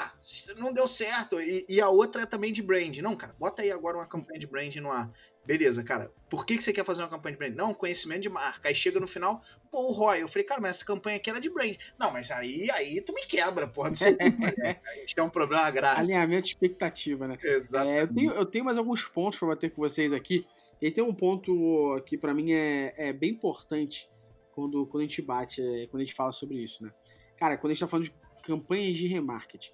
[0.57, 1.39] não deu certo.
[1.39, 2.97] E, e, a outra é também de brand.
[2.99, 5.12] Não, cara, bota aí agora uma campanha de brand no ar.
[5.45, 7.55] Beleza, cara, por que, que você quer fazer uma campanha de brand?
[7.55, 8.70] Não, conhecimento de marca.
[8.70, 10.22] Aí chega no final, pô, o Roy.
[10.22, 11.76] Eu falei, cara, mas essa campanha aqui era de brand.
[11.99, 13.91] Não, mas aí, aí tu me quebra, porra.
[13.91, 16.01] Não sei o que A gente tem um problema grave.
[16.01, 17.37] Alinhamento de expectativa, né?
[17.43, 17.99] Exatamente.
[17.99, 20.47] É, eu, tenho, eu tenho mais alguns pontos para bater com vocês aqui.
[20.80, 24.09] E tem um ponto que para mim é, é bem importante
[24.53, 26.91] quando, quando a gente bate, é, quando a gente fala sobre isso, né?
[27.37, 28.14] Cara, quando a gente tá falando de
[28.45, 29.73] campanhas de remarketing,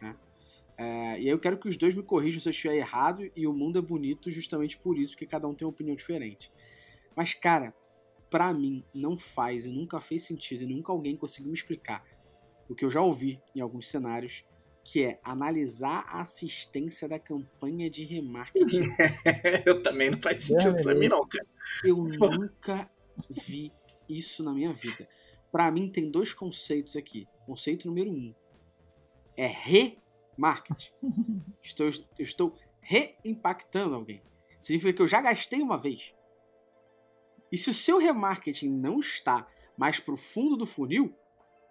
[0.00, 0.16] né?
[0.76, 3.46] É, e aí eu quero que os dois me corrijam se eu estiver errado, e
[3.46, 6.50] o mundo é bonito justamente por isso, porque cada um tem uma opinião diferente.
[7.16, 7.74] Mas, cara,
[8.28, 12.04] para mim não faz e nunca fez sentido, e nunca alguém conseguiu me explicar
[12.68, 14.44] o que eu já ouvi em alguns cenários,
[14.82, 18.80] que é analisar a assistência da campanha de remarketing.
[19.64, 21.46] eu também não faz sentido é, pra mim não, cara.
[21.82, 22.90] Eu nunca
[23.30, 23.72] vi
[24.08, 25.08] isso na minha vida.
[25.54, 27.28] Para mim tem dois conceitos aqui.
[27.46, 28.34] Conceito número um
[29.36, 30.90] é remarketing.
[31.62, 34.20] estou, eu estou reimpactando alguém.
[34.58, 36.12] Significa que eu já gastei uma vez.
[37.52, 39.46] E se o seu remarketing não está
[39.78, 41.14] mais pro fundo do funil,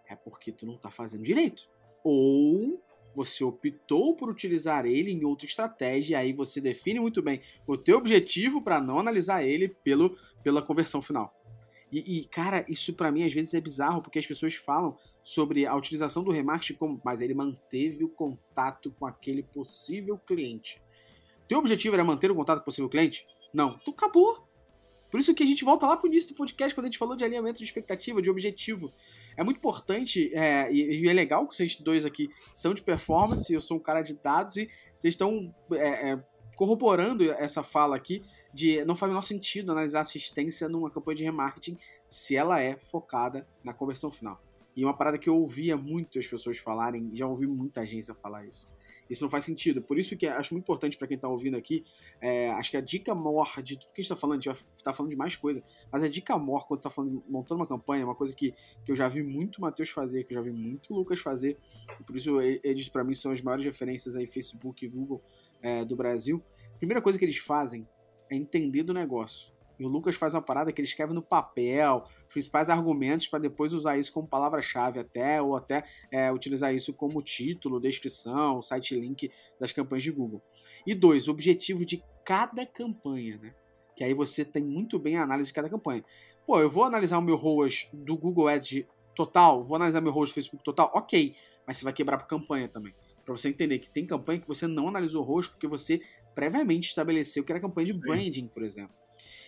[0.08, 1.70] é porque tu não está fazendo direito.
[2.06, 2.82] Ou
[3.14, 7.76] você optou por utilizar ele em outra estratégia, e aí você define muito bem o
[7.78, 11.38] teu objetivo para não analisar ele pelo, pela conversão final.
[11.94, 15.68] E, e cara, isso para mim às vezes é bizarro, porque as pessoas falam sobre
[15.68, 20.82] a utilização do remarketing como, mas ele manteve o contato com aquele possível cliente.
[21.48, 23.28] Teu objetivo era manter o contato com o possível cliente?
[23.54, 24.48] Não, tu acabou.
[25.12, 27.16] Por isso que a gente volta lá pro início do podcast, quando a gente falou
[27.16, 28.92] de alinhamento de expectativa, de objetivo.
[29.38, 33.54] É muito importante, é, e, e, é legal que vocês dois aqui são de performance,
[33.54, 34.68] eu sou um cara de dados, e
[34.98, 36.24] vocês estão é, é,
[36.56, 38.24] corroborando essa fala aqui
[38.54, 42.78] de não faz o menor sentido analisar assistência numa campanha de remarketing se ela é
[42.78, 44.42] focada na conversão final.
[44.76, 48.46] E uma parada que eu ouvia muito as pessoas falarem, já ouvi muita agência falar
[48.46, 48.68] isso.
[49.10, 49.82] Isso não faz sentido.
[49.82, 51.84] Por isso que acho muito importante para quem está ouvindo aqui,
[52.20, 54.66] é, acho que a dica maior de tudo que a gente está falando, a gente
[54.84, 58.16] tá falando de mais coisa, mas a dica maior quando está montando uma campanha, uma
[58.16, 61.20] coisa que, que eu já vi muito Matheus fazer, que eu já vi muito Lucas
[61.20, 61.58] fazer,
[62.08, 65.22] por isso eles para mim são as maiores referências aí, Facebook e Google
[65.62, 66.42] é, do Brasil.
[66.74, 67.88] A primeira coisa que eles fazem
[68.34, 69.54] é entender do negócio.
[69.80, 73.40] E o Lucas faz uma parada que ele escreve no papel, os principais argumentos para
[73.40, 79.00] depois usar isso como palavra-chave até, ou até é, utilizar isso como título, descrição, site
[79.00, 80.42] link das campanhas de Google.
[80.86, 83.56] E dois, o objetivo de cada campanha, né?
[83.96, 86.04] Que aí você tem muito bem a análise de cada campanha.
[86.46, 90.30] Pô, eu vou analisar o meu ROAS do Google Ads total, vou analisar meu ROAS
[90.30, 92.94] do Facebook total, ok, mas você vai quebrar por campanha também.
[93.24, 96.02] Para você entender que tem campanha que você não analisou o ROAS porque você
[96.34, 98.96] previamente estabeleceu que era campanha de branding, por exemplo.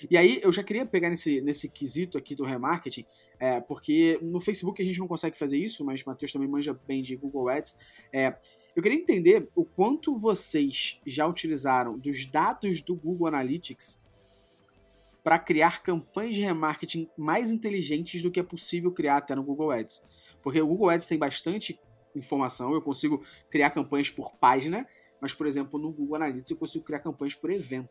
[0.10, 3.06] E aí eu já queria pegar nesse, nesse quesito aqui do remarketing,
[3.40, 6.74] é, porque no Facebook a gente não consegue fazer isso, mas o Matheus também manja
[6.88, 7.76] bem de Google Ads.
[8.12, 8.36] É,
[8.76, 14.00] eu queria entender o quanto vocês já utilizaram dos dados do Google Analytics
[15.24, 19.72] para criar campanhas de remarketing mais inteligentes do que é possível criar até no Google
[19.72, 20.04] Ads.
[20.44, 21.80] Porque o Google Ads tem bastante
[22.16, 24.88] informação, eu consigo criar campanhas por página,
[25.26, 27.90] mas, por exemplo, no Google Analytics eu consigo criar campanhas por evento.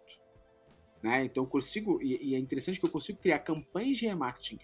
[1.03, 1.25] Né?
[1.25, 4.57] Então eu consigo, e, e é interessante que eu consigo criar campanhas de remarketing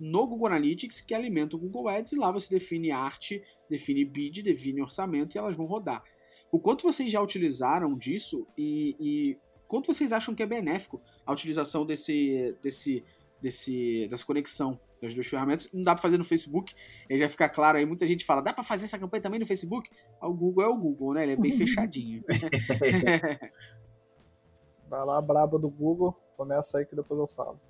[0.00, 4.42] no Google Analytics que alimentam o Google Ads e lá você define arte, define bid,
[4.42, 6.02] define orçamento e elas vão rodar.
[6.50, 11.32] O quanto vocês já utilizaram disso e, e quanto vocês acham que é benéfico a
[11.32, 13.04] utilização desse, desse,
[13.40, 15.70] desse, dessa conexão das duas ferramentas?
[15.72, 16.74] Não dá para fazer no Facebook,
[17.08, 17.86] ele já fica claro aí.
[17.86, 19.90] Muita gente fala, dá para fazer essa campanha também no Facebook?
[20.20, 21.22] O Google é o Google, né?
[21.24, 22.22] Ele é bem fechadinho.
[24.88, 27.60] Vai lá, braba do Google, começa aí que depois eu falo.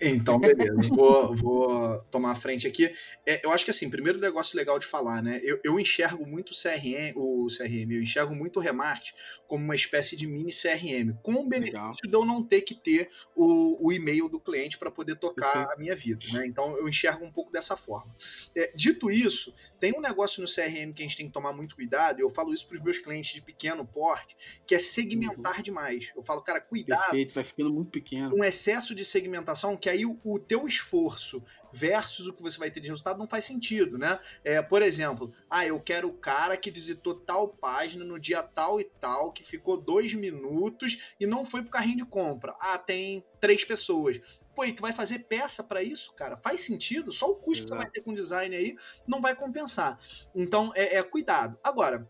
[0.00, 0.74] Então, beleza.
[0.90, 2.90] vou, vou tomar a frente aqui.
[3.26, 5.40] É, eu acho que, assim, primeiro negócio legal de falar, né?
[5.42, 9.10] Eu, eu enxergo muito o CRM, o CRM, eu enxergo muito o Remart
[9.46, 11.94] como uma espécie de mini CRM, com o benefício legal.
[12.02, 15.76] de eu não ter que ter o, o e-mail do cliente para poder tocar a
[15.76, 16.46] minha vida, né?
[16.46, 18.14] Então, eu enxergo um pouco dessa forma.
[18.56, 21.74] É, dito isso, tem um negócio no CRM que a gente tem que tomar muito
[21.74, 24.36] cuidado, e eu falo isso para os meus clientes de pequeno porte,
[24.66, 25.62] que é segmentar uhum.
[25.62, 26.12] demais.
[26.14, 27.00] Eu falo, cara, cuidado.
[27.00, 28.34] Perfeito, vai ficando muito pequeno.
[28.36, 32.70] Um excesso de segmentação que aí o, o teu esforço versus o que você vai
[32.70, 34.18] ter de resultado não faz sentido, né?
[34.44, 38.80] É, por exemplo, ah, eu quero o cara que visitou tal página no dia tal
[38.80, 42.54] e tal, que ficou dois minutos e não foi pro carrinho de compra.
[42.60, 44.20] Ah, tem três pessoas.
[44.54, 46.36] Pô, e tu vai fazer peça para isso, cara?
[46.36, 47.12] Faz sentido?
[47.12, 47.64] Só o custo Exato.
[47.64, 48.76] que você vai ter com design aí
[49.06, 49.98] não vai compensar.
[50.34, 51.56] Então, é, é cuidado.
[51.62, 52.08] Agora,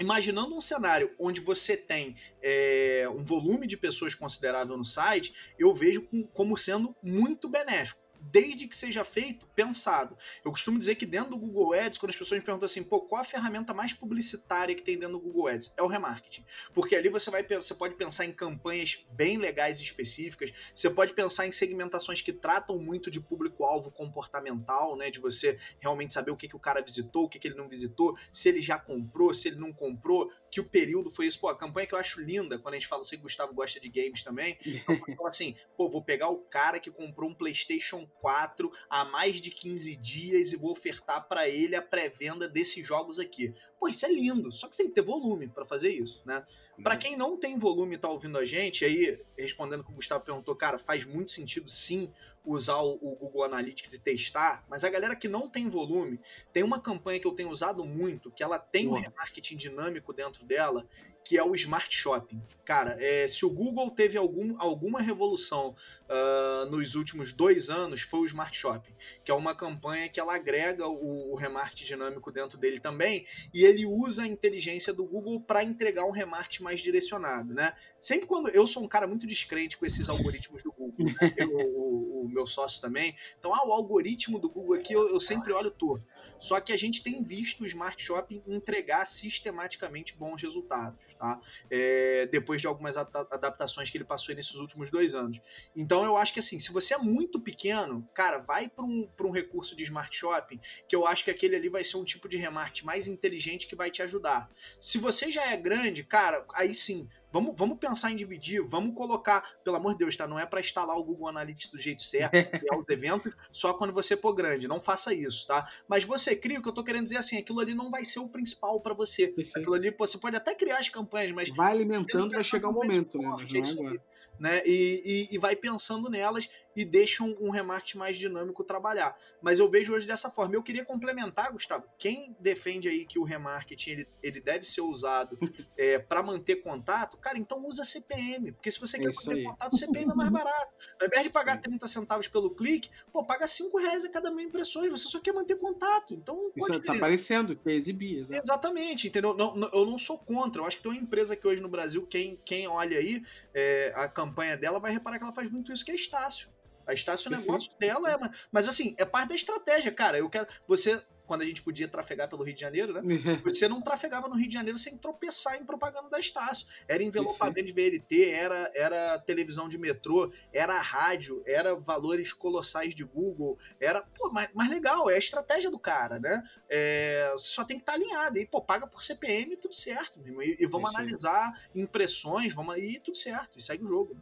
[0.00, 5.74] imaginando um cenário onde você tem é, um volume de pessoas considerável no site, eu
[5.74, 10.14] vejo como sendo muito benéfico desde que seja feito pensado.
[10.44, 13.00] Eu costumo dizer que dentro do Google Ads, quando as pessoas me perguntam assim, pô,
[13.02, 15.72] qual a ferramenta mais publicitária que tem dentro do Google Ads?
[15.76, 16.44] É o remarketing.
[16.72, 21.14] Porque ali você vai você pode pensar em campanhas bem legais e específicas, você pode
[21.14, 25.10] pensar em segmentações que tratam muito de público-alvo comportamental, né?
[25.10, 27.68] De você realmente saber o que, que o cara visitou, o que, que ele não
[27.68, 31.40] visitou, se ele já comprou, se ele não comprou, que o período foi isso.
[31.40, 33.54] Pô, a campanha que eu acho linda, quando a gente fala, sei que o Gustavo
[33.54, 34.56] gosta de games também,
[35.08, 39.50] então, assim, pô, vou pegar o cara que comprou um PlayStation 4 há mais de
[39.50, 43.54] 15 dias e vou ofertar para ele a pré-venda desses jogos aqui.
[43.78, 46.44] Pô, isso é lindo, só que você tem que ter volume para fazer isso, né?
[46.76, 46.84] Uhum.
[46.84, 49.94] Para quem não tem volume e tá ouvindo a gente, aí respondendo o que o
[49.94, 52.12] Gustavo perguntou, cara, faz muito sentido sim
[52.44, 56.20] usar o, o Google Analytics e testar, mas a galera que não tem volume,
[56.52, 60.44] tem uma campanha que eu tenho usado muito, que ela tem um remarketing dinâmico dentro
[60.44, 60.86] dela,
[61.24, 62.42] que é o Smart Shopping.
[62.64, 65.74] Cara, é, se o Google teve algum, alguma revolução
[66.08, 68.94] uh, nos últimos dois anos, foi o Smart Shopping,
[69.24, 73.64] que é uma campanha que ela agrega o, o remarketing dinâmico dentro dele também, e
[73.64, 77.72] ele usa a inteligência do Google para entregar um remarketing mais direcionado, né?
[77.98, 81.34] Sempre quando eu sou um cara muito descrente com esses algoritmos do Google, né?
[81.36, 85.20] eu, o, o, meu sócio também, então ah, o algoritmo do Google aqui eu, eu
[85.20, 86.04] sempre olho torto.
[86.38, 91.38] Só que a gente tem visto o Smart Shopping entregar sistematicamente bons resultados tá?
[91.70, 95.38] É, depois de algumas adaptações que ele passou nesses últimos dois anos.
[95.76, 99.30] Então eu acho que assim, se você é muito pequeno, cara, vai para um, um
[99.30, 100.58] recurso de Smart Shopping,
[100.88, 103.76] que eu acho que aquele ali vai ser um tipo de remarketing mais inteligente que
[103.76, 104.50] vai te ajudar.
[104.78, 109.42] Se você já é grande, cara, aí sim, Vamos, vamos pensar em dividir, vamos colocar,
[109.62, 110.26] pelo amor de Deus, tá?
[110.26, 113.92] Não é para instalar o Google Analytics do jeito certo, criar os eventos só quando
[113.92, 114.66] você for grande.
[114.66, 115.66] Não faça isso, tá?
[115.88, 118.18] Mas você cria, o que eu tô querendo dizer assim, aquilo ali não vai ser
[118.18, 119.28] o principal para você.
[119.28, 119.58] Perfeito.
[119.58, 121.50] Aquilo ali, você pode até criar as campanhas, mas.
[121.50, 123.28] Vai alimentando, vai chegar o momento, né?
[123.28, 124.02] Não é agora.
[124.38, 124.62] Né?
[124.64, 129.14] E, e, e vai pensando nelas e deixa um, um remarketing mais dinâmico trabalhar.
[129.42, 130.54] Mas eu vejo hoje dessa forma.
[130.54, 135.38] Eu queria complementar, Gustavo, quem defende aí que o remarketing ele, ele deve ser usado
[135.76, 139.44] é, para manter contato, cara, então usa CPM, porque se você quer manter aí.
[139.44, 140.72] contato, CPM é mais barato.
[141.00, 141.62] Ao invés de pagar Sim.
[141.62, 145.32] 30 centavos pelo clique, pô, paga 5 reais a cada mil impressões, você só quer
[145.32, 146.14] manter contato.
[146.14, 148.44] Então, Isso tá aparecendo, que é exibir, exatamente.
[148.44, 149.34] exatamente, entendeu?
[149.34, 150.62] Não, não, eu não sou contra.
[150.62, 153.22] Eu acho que tem uma empresa que hoje no Brasil, quem, quem olha aí
[153.54, 156.48] é, a campanha dela vai reparar que ela faz muito isso, que é Estácio.
[156.86, 158.18] A Estácio, o negócio dela é.
[158.50, 160.18] Mas assim, é parte da estratégia, cara.
[160.18, 160.46] Eu quero.
[160.66, 163.02] Você quando a gente podia trafegar pelo Rio de Janeiro, né?
[163.44, 166.66] Você não trafegava no Rio de Janeiro sem tropeçar em propaganda da Estácio.
[166.88, 173.04] Era envelopamento de VLT, era, era televisão de metrô, era rádio, era valores colossais de
[173.04, 176.42] Google, era, pô, mais, mais legal, é a estratégia do cara, né?
[176.68, 178.36] É, só tem que estar tá alinhado.
[178.36, 180.42] E, pô, paga por CPM tudo certo, mesmo.
[180.42, 184.16] E, e vamos analisar impressões, vamos e tudo certo, e segue o jogo.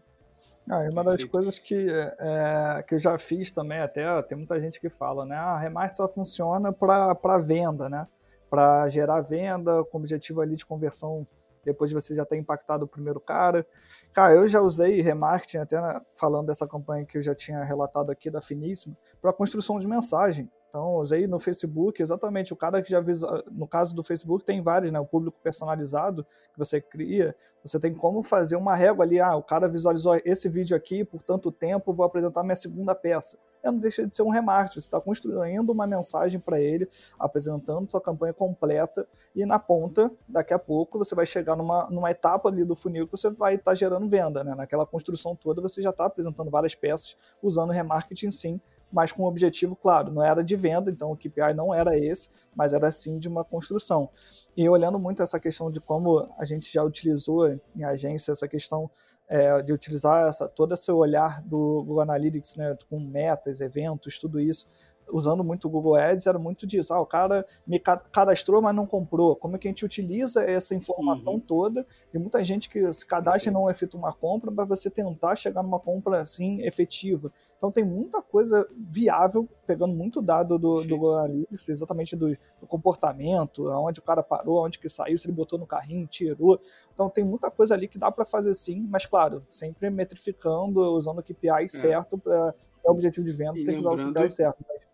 [0.70, 4.78] Ah, uma das coisas que, é, que eu já fiz também, até tem muita gente
[4.78, 5.34] que fala, né?
[5.34, 8.06] A ah, Remar só funciona para venda, né?
[8.50, 11.26] Para gerar venda, com objetivo ali de conversão
[11.64, 13.66] depois de você já ter impactado o primeiro cara.
[14.12, 15.76] Cara, eu já usei remarketing, até
[16.14, 20.50] falando dessa campanha que eu já tinha relatado aqui da Finíssima, para construção de mensagem.
[20.68, 23.42] Então, usei no Facebook, exatamente, o cara que já visual...
[23.50, 27.94] no caso do Facebook tem vários, né, o público personalizado que você cria, você tem
[27.94, 31.92] como fazer uma régua ali, ah, o cara visualizou esse vídeo aqui por tanto tempo,
[31.92, 33.38] vou apresentar minha segunda peça.
[33.62, 36.88] É, não deixa de ser um remarketing, você está construindo uma mensagem para ele,
[37.18, 42.10] apresentando sua campanha completa, e na ponta, daqui a pouco, você vai chegar numa, numa
[42.10, 44.54] etapa ali do funil que você vai estar tá gerando venda, né?
[44.54, 48.60] Naquela construção toda, você já está apresentando várias peças usando remarketing sim,
[48.92, 52.28] mas com um objetivo claro, não era de venda, então o KPI não era esse,
[52.54, 54.08] mas era sim de uma construção.
[54.56, 58.90] E olhando muito essa questão de como a gente já utilizou em agência essa questão
[59.28, 64.40] é, de utilizar essa, todo esse olhar do Google Analytics, né, com metas, eventos, tudo
[64.40, 64.66] isso,
[65.12, 66.92] usando muito o Google Ads, era muito disso.
[66.92, 69.36] Ah, o cara me cadastrou, mas não comprou.
[69.36, 71.40] Como é que a gente utiliza essa informação uhum.
[71.40, 75.36] toda de muita gente que se cadastra e não efetua uma compra para você tentar
[75.36, 77.32] chegar numa compra assim efetiva.
[77.56, 82.28] Então tem muita coisa viável, pegando muito dado do, do Google Analytics, exatamente do,
[82.60, 86.60] do, comportamento, aonde o cara parou, aonde que saiu, se ele botou no carrinho, tirou.
[86.94, 91.18] Então tem muita coisa ali que dá para fazer sim, mas claro, sempre metrificando, usando
[91.18, 91.68] o KPI é.
[91.68, 92.54] certo para
[92.84, 94.64] o objetivo de venda, tem que usar o KPI certo.
[94.68, 94.87] Mas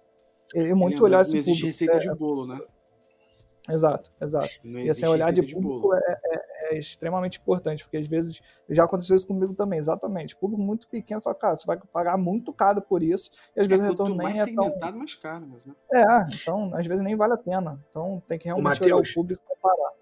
[0.55, 1.47] é muito olhar esse público.
[1.47, 2.59] Não existe receita é, de bolo, né?
[3.69, 4.61] Exato, exato.
[4.63, 8.41] Não e assim, olhar de público de é, é, é, extremamente importante, porque às vezes
[8.69, 10.37] já aconteceu isso comigo também, exatamente.
[10.37, 13.69] Público muito pequeno fala, cara, você vai pagar muito caro por isso, e às é,
[13.69, 14.97] vezes o retorno nem é tão.
[14.97, 15.75] mais caro, mas, né?
[15.93, 17.83] É, então às vezes nem vale a pena.
[17.91, 19.93] Então tem que realmente Mateus, olhar o público e comparar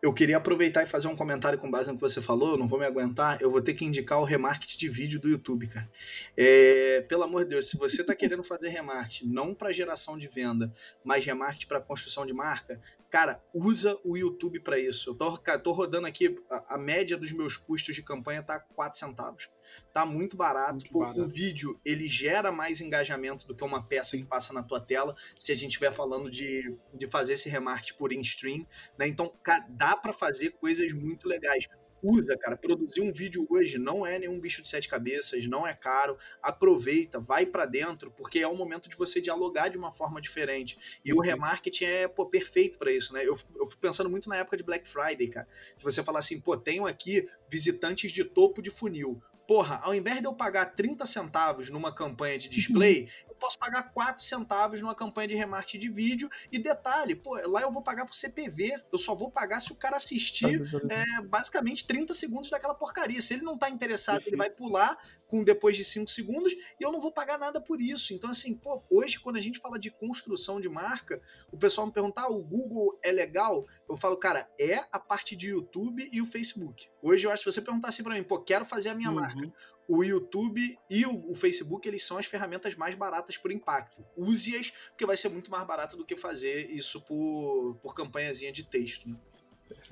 [0.00, 2.78] eu queria aproveitar e fazer um comentário com base no que você falou, não vou
[2.78, 5.90] me aguentar, eu vou ter que indicar o remarketing de vídeo do YouTube, cara.
[6.36, 10.28] É, pelo amor de Deus, se você está querendo fazer remarketing, não para geração de
[10.28, 10.72] venda,
[11.04, 12.80] mas remarketing para construção de marca,
[13.10, 15.10] cara, usa o YouTube para isso.
[15.10, 18.98] Eu tô, tô rodando aqui, a, a, média dos meus custos de campanha tá 4
[18.98, 19.48] centavos.
[19.92, 20.74] Tá muito barato.
[20.74, 21.22] Muito Pô, barato.
[21.22, 25.14] O vídeo, ele gera mais engajamento do que uma peça que passa na tua tela,
[25.38, 28.66] se a gente estiver falando de, de fazer esse remarketing por in-stream,
[28.98, 29.06] né?
[29.08, 31.66] Então, cara, dá para fazer coisas muito legais
[32.02, 32.56] usa, cara.
[32.56, 36.16] Produzir um vídeo hoje não é nenhum bicho de sete cabeças, não é caro.
[36.42, 41.00] Aproveita, vai para dentro, porque é o momento de você dialogar de uma forma diferente.
[41.04, 43.20] E o remarketing é pô, perfeito para isso, né?
[43.22, 45.48] Eu, eu fico pensando muito na época de Black Friday, cara.
[45.76, 50.20] De você falar assim, pô, tenho aqui visitantes de topo de funil porra, ao invés
[50.20, 54.94] de eu pagar 30 centavos numa campanha de display, eu posso pagar 4 centavos numa
[54.94, 56.28] campanha de remarketing de vídeo.
[56.52, 58.78] E detalhe, pô, lá eu vou pagar por CPV.
[58.92, 63.22] Eu só vou pagar se o cara assistir é, basicamente 30 segundos daquela porcaria.
[63.22, 66.92] Se ele não tá interessado, ele vai pular com depois de 5 segundos e eu
[66.92, 68.12] não vou pagar nada por isso.
[68.12, 71.92] Então, assim, pô, hoje, quando a gente fala de construção de marca, o pessoal me
[71.92, 73.64] pergunta: ah, o Google é legal?
[73.88, 76.88] Eu falo, cara, é a parte de YouTube e o Facebook.
[77.02, 79.08] Hoje eu acho que se você perguntar assim pra mim, pô, quero fazer a minha
[79.08, 79.16] uhum.
[79.16, 79.52] marca
[79.88, 84.04] o YouTube e o, o, Facebook eles são as ferramentas mais baratas por impacto.
[84.14, 88.64] Use-as, porque vai ser muito mais barato do que fazer isso por, por campanhazinha de
[88.64, 89.08] texto.
[89.08, 89.16] Né?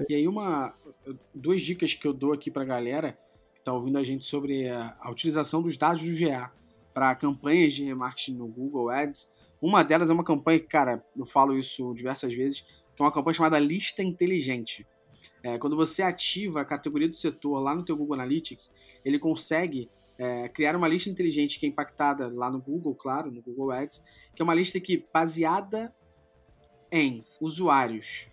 [0.07, 0.75] E aí, uma,
[1.35, 3.19] duas dicas que eu dou aqui para a galera
[3.55, 6.53] que está ouvindo a gente sobre a, a utilização dos dados do GA
[6.93, 9.31] para campanhas de remarketing no Google Ads.
[9.63, 12.67] Uma delas é uma campanha que, cara, eu falo isso diversas vezes,
[12.97, 14.87] que é uma campanha chamada Lista Inteligente.
[15.43, 18.73] É, quando você ativa a categoria do setor lá no teu Google Analytics,
[19.05, 19.89] ele consegue
[20.19, 24.03] é, criar uma lista inteligente que é impactada lá no Google, claro, no Google Ads,
[24.35, 25.95] que é uma lista que, baseada
[26.91, 28.29] em usuários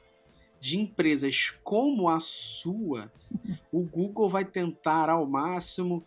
[0.60, 3.12] de empresas como a sua,
[3.72, 6.04] o Google vai tentar ao máximo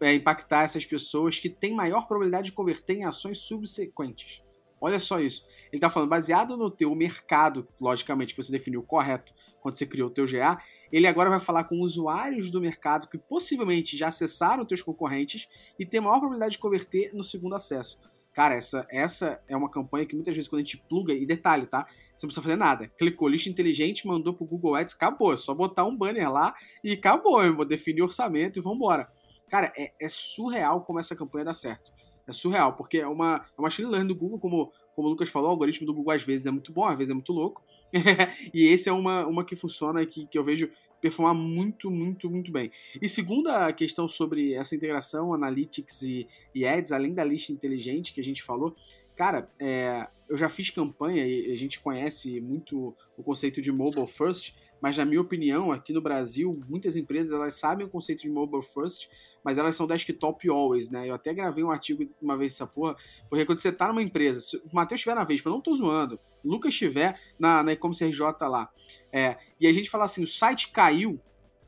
[0.00, 4.42] é, impactar essas pessoas que têm maior probabilidade de converter em ações subsequentes.
[4.80, 5.46] Olha só isso.
[5.72, 10.08] Ele está falando, baseado no teu mercado, logicamente, que você definiu correto quando você criou
[10.08, 10.60] o teu GA,
[10.90, 15.48] ele agora vai falar com usuários do mercado que possivelmente já acessaram teus concorrentes
[15.78, 17.98] e tem maior probabilidade de converter no segundo acesso.
[18.32, 21.66] Cara, essa, essa é uma campanha que muitas vezes quando a gente pluga, e detalhe,
[21.66, 21.86] tá?
[22.14, 22.86] Você não precisa fazer nada.
[22.86, 25.32] Clicou lista inteligente, mandou pro Google Ads, acabou.
[25.32, 27.42] É só botar um banner lá e acabou.
[27.42, 29.10] Eu vou definir orçamento e vambora.
[29.48, 31.90] Cara, é, é surreal como essa campanha dá certo.
[32.26, 35.30] É surreal, porque é uma, é uma machine learning do Google, como, como o Lucas
[35.30, 37.64] falou, o algoritmo do Google às vezes é muito bom, às vezes é muito louco.
[38.52, 40.70] e esse é uma, uma que funciona, que, que eu vejo
[41.00, 42.70] performar muito, muito, muito bem.
[43.00, 48.20] E segunda questão sobre essa integração Analytics e, e Ads, além da lista inteligente que
[48.20, 48.76] a gente falou,
[49.16, 54.06] cara, é, eu já fiz campanha e a gente conhece muito o conceito de mobile
[54.06, 58.28] first, mas na minha opinião, aqui no Brasil, muitas empresas elas sabem o conceito de
[58.28, 59.08] mobile first,
[59.44, 61.08] mas elas são desktop always, né?
[61.08, 62.96] Eu até gravei um artigo uma vez essa porra,
[63.28, 65.74] porque quando você tá numa empresa, se o Matheus estiver na vez, eu não tô
[65.74, 68.70] zoando, o Lucas estiver na, na e-commerce RJ lá,
[69.12, 71.20] é, e a gente fala assim, o site caiu,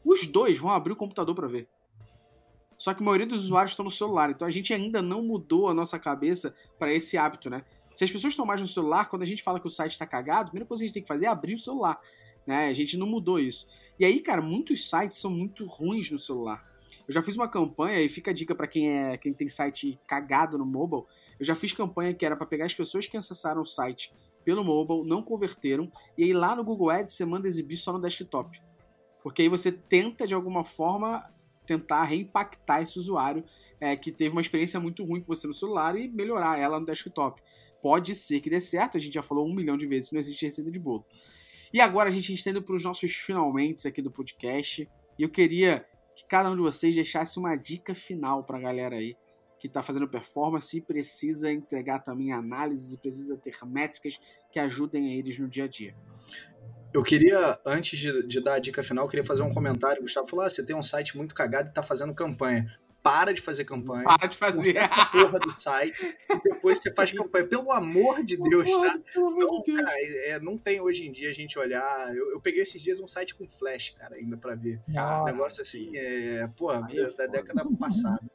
[0.04, 1.68] os dois vão abrir o computador para ver.
[2.76, 5.68] Só que a maioria dos usuários estão no celular, então a gente ainda não mudou
[5.68, 7.64] a nossa cabeça para esse hábito, né?
[7.94, 10.06] Se as pessoas estão mais no celular, quando a gente fala que o site está
[10.06, 12.00] cagado, a primeira coisa que a gente tem que fazer é abrir o celular.
[12.46, 12.68] Né?
[12.68, 13.66] A gente não mudou isso.
[13.98, 16.66] E aí, cara, muitos sites são muito ruins no celular.
[17.06, 19.98] Eu já fiz uma campanha, e fica a dica para quem é quem tem site
[20.06, 21.04] cagado no mobile.
[21.38, 24.12] Eu já fiz campanha que era para pegar as pessoas que acessaram o site
[24.44, 28.00] pelo mobile, não converteram, e aí lá no Google Ads você manda exibir só no
[28.00, 28.60] desktop.
[29.22, 31.24] Porque aí você tenta, de alguma forma,
[31.64, 33.44] tentar reimpactar esse usuário
[33.80, 36.86] é, que teve uma experiência muito ruim com você no celular e melhorar ela no
[36.86, 37.40] desktop.
[37.80, 40.44] Pode ser que dê certo, a gente já falou um milhão de vezes, não existe
[40.44, 41.04] receita de bolo.
[41.72, 44.88] E agora a gente está indo para os nossos finalmente aqui do podcast.
[45.18, 48.96] E eu queria que cada um de vocês deixasse uma dica final para a galera
[48.96, 49.16] aí
[49.58, 54.20] que está fazendo performance e precisa entregar também análises e precisa ter métricas
[54.50, 55.94] que ajudem eles no dia a dia.
[56.92, 60.00] Eu queria, antes de, de, dar a dica final, eu queria fazer um comentário.
[60.00, 62.66] O Gustavo falou: ah, você tem um site muito cagado e está fazendo campanha
[63.02, 64.04] para de fazer campanha.
[64.04, 64.78] Para de fazer.
[64.78, 66.14] a porra do site.
[66.30, 67.46] E depois você faz campanha.
[67.46, 68.98] Pelo amor de Deus, tá?
[69.16, 69.92] Não, cara,
[70.26, 72.14] é, não tem hoje em dia a gente olhar.
[72.14, 74.80] Eu, eu, peguei esses dias um site com flash, cara, ainda para ver.
[74.96, 78.20] Ah, um negócio assim, é, porra, é da década passada.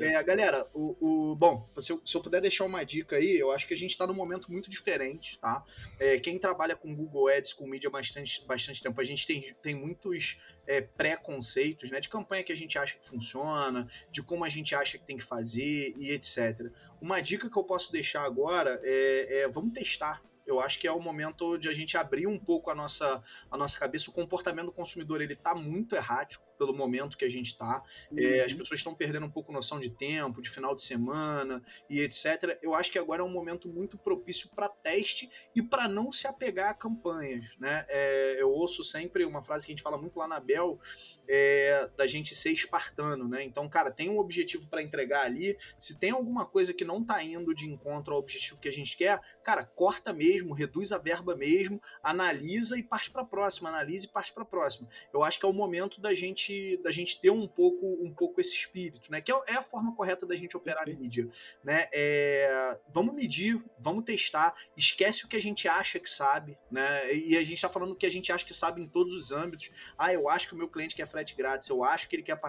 [0.00, 3.50] É, galera, o, o bom, se eu, se eu, puder deixar uma dica aí, eu
[3.50, 5.64] acho que a gente tá num momento muito diferente, tá?
[5.98, 9.74] É, quem trabalha com Google Ads, com mídia bastante, bastante tempo, a gente tem, tem
[9.74, 12.00] muitos é, pré-conceitos, né?
[12.00, 15.16] De campanha que a gente acha que funciona, de como a gente acha que tem
[15.16, 16.70] que fazer e etc.
[17.00, 20.92] Uma dica que eu posso deixar agora é, é vamos testar eu acho que é
[20.92, 24.10] o momento de a gente abrir um pouco a nossa, a nossa cabeça.
[24.10, 27.82] O comportamento do consumidor ele está muito errático pelo momento que a gente está.
[28.12, 28.18] Uhum.
[28.18, 32.02] É, as pessoas estão perdendo um pouco noção de tempo, de final de semana e
[32.02, 32.58] etc.
[32.60, 36.26] Eu acho que agora é um momento muito propício para teste e para não se
[36.26, 37.56] apegar a campanhas.
[37.58, 37.86] Né?
[37.88, 40.78] É, eu ouço sempre uma frase que a gente fala muito lá na Bel,
[41.26, 43.26] é, da gente ser espartano.
[43.26, 43.42] Né?
[43.42, 45.56] Então, cara, tem um objetivo para entregar ali.
[45.78, 48.98] Se tem alguma coisa que não está indo de encontro ao objetivo que a gente
[48.98, 53.70] quer, cara, corta mesmo, reduz a verba mesmo, analisa e parte para a próxima.
[53.70, 54.86] Analisa e parte para a próxima.
[55.10, 58.12] Eu acho que é o momento da gente gente, da gente ter um pouco, um
[58.12, 59.20] pouco esse espírito, né?
[59.20, 61.28] Que é, é a forma correta da gente operar a mídia,
[61.62, 61.88] né?
[61.92, 67.14] É, vamos medir, vamos testar, esquece o que a gente acha que sabe, né?
[67.14, 69.30] E a gente está falando o que a gente acha que sabe em todos os
[69.32, 69.70] âmbitos.
[69.96, 72.40] Ah, eu acho que o meu cliente quer frete grátis, eu acho que ele quer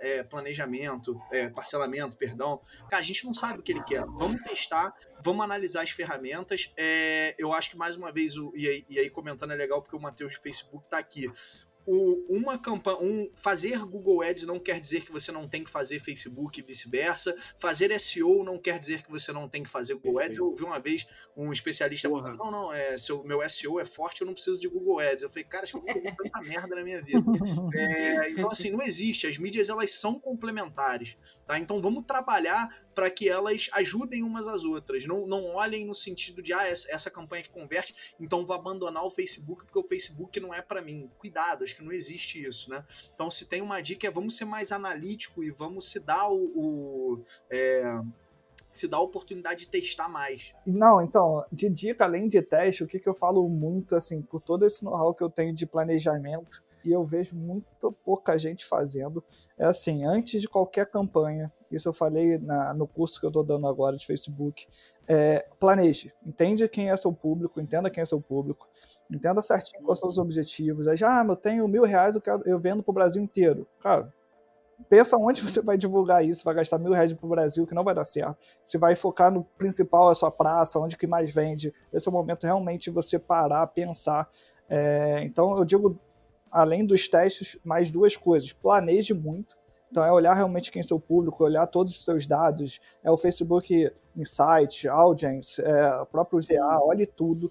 [0.00, 2.60] é, planejamento, é, parcelamento, perdão.
[2.88, 4.04] Cara, a gente não sabe o que ele quer.
[4.06, 6.72] Vamos testar, vamos analisar as ferramentas.
[6.76, 9.82] É, eu acho que mais uma vez, o, e, aí, e aí comentando é legal
[9.82, 11.30] porque o Matheus do Facebook está aqui
[11.86, 15.70] o, uma campanha, um, fazer Google Ads não quer dizer que você não tem que
[15.70, 17.34] fazer Facebook e vice-versa.
[17.56, 20.36] Fazer SEO não quer dizer que você não tem que fazer Google Ads.
[20.36, 21.06] Eu ouvi uma vez
[21.36, 24.68] um especialista falando: não, não, é, seu, meu SEO é forte, eu não preciso de
[24.68, 25.22] Google Ads.
[25.22, 27.22] Eu falei, cara, acho que eu vou tanta merda na minha vida.
[27.74, 29.26] É, então, assim, não existe.
[29.26, 31.16] As mídias elas são complementares.
[31.46, 31.58] Tá?
[31.58, 35.06] Então vamos trabalhar para que elas ajudem umas às outras.
[35.06, 39.04] Não, não olhem no sentido de, ah, essa, essa campanha que converte, então vou abandonar
[39.04, 41.10] o Facebook porque o Facebook não é para mim.
[41.18, 42.84] Cuidado, acho que não existe isso, né?
[43.14, 46.38] Então, se tem uma dica, é vamos ser mais analítico e vamos se dar o.
[46.54, 48.00] o é,
[48.72, 50.54] se dar a oportunidade de testar mais.
[50.66, 54.40] Não, então, de dica, além de teste, o que, que eu falo muito, assim, por
[54.40, 59.22] todo esse know-how que eu tenho de planejamento, e eu vejo muito pouca gente fazendo,
[59.58, 63.44] é assim, antes de qualquer campanha, isso eu falei na, no curso que eu estou
[63.44, 64.66] dando agora de Facebook,
[65.08, 68.68] é, planeje, entende quem é seu público, entenda quem é seu público,
[69.10, 72.42] entenda certinho quais são os objetivos, aí já, ah, eu tenho mil reais, eu, quero,
[72.46, 74.12] eu vendo para o Brasil inteiro, cara,
[74.88, 77.84] pensa onde você vai divulgar isso, vai gastar mil reais para o Brasil, que não
[77.84, 78.36] vai dar certo.
[78.62, 81.72] Se vai focar no principal, a sua praça, onde que mais vende.
[81.92, 84.28] Esse é o momento realmente de você parar, pensar.
[84.68, 85.98] É, então, eu digo
[86.52, 88.52] além dos testes, mais duas coisas.
[88.52, 89.56] Planeje muito.
[89.90, 92.80] Então, é olhar realmente quem é seu público, olhar todos os seus dados.
[93.02, 97.50] É o Facebook Insight, Audience, é, o próprio GA, olhe tudo.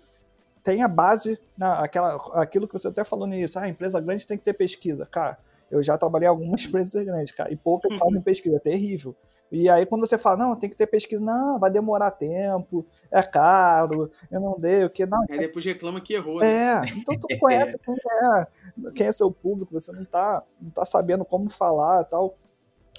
[0.64, 3.60] Tem a base, na, aquela, aquilo que você até falou nisso.
[3.60, 5.06] Ah, empresa grande tem que ter pesquisa.
[5.08, 5.38] Cara,
[5.70, 9.16] eu já trabalhei em algumas empresas grandes, cara, e poucas fazem pesquisa, é terrível.
[9.52, 13.22] E aí, quando você fala, não, tem que ter pesquisa, não, vai demorar tempo, é
[13.22, 15.20] caro, eu não dei, o que não.
[15.30, 16.40] Aí depois reclama que errou.
[16.40, 16.48] Né?
[16.48, 20.86] É, então tu conhece quem é, quem é seu público, você não tá, não tá
[20.86, 22.38] sabendo como falar tal.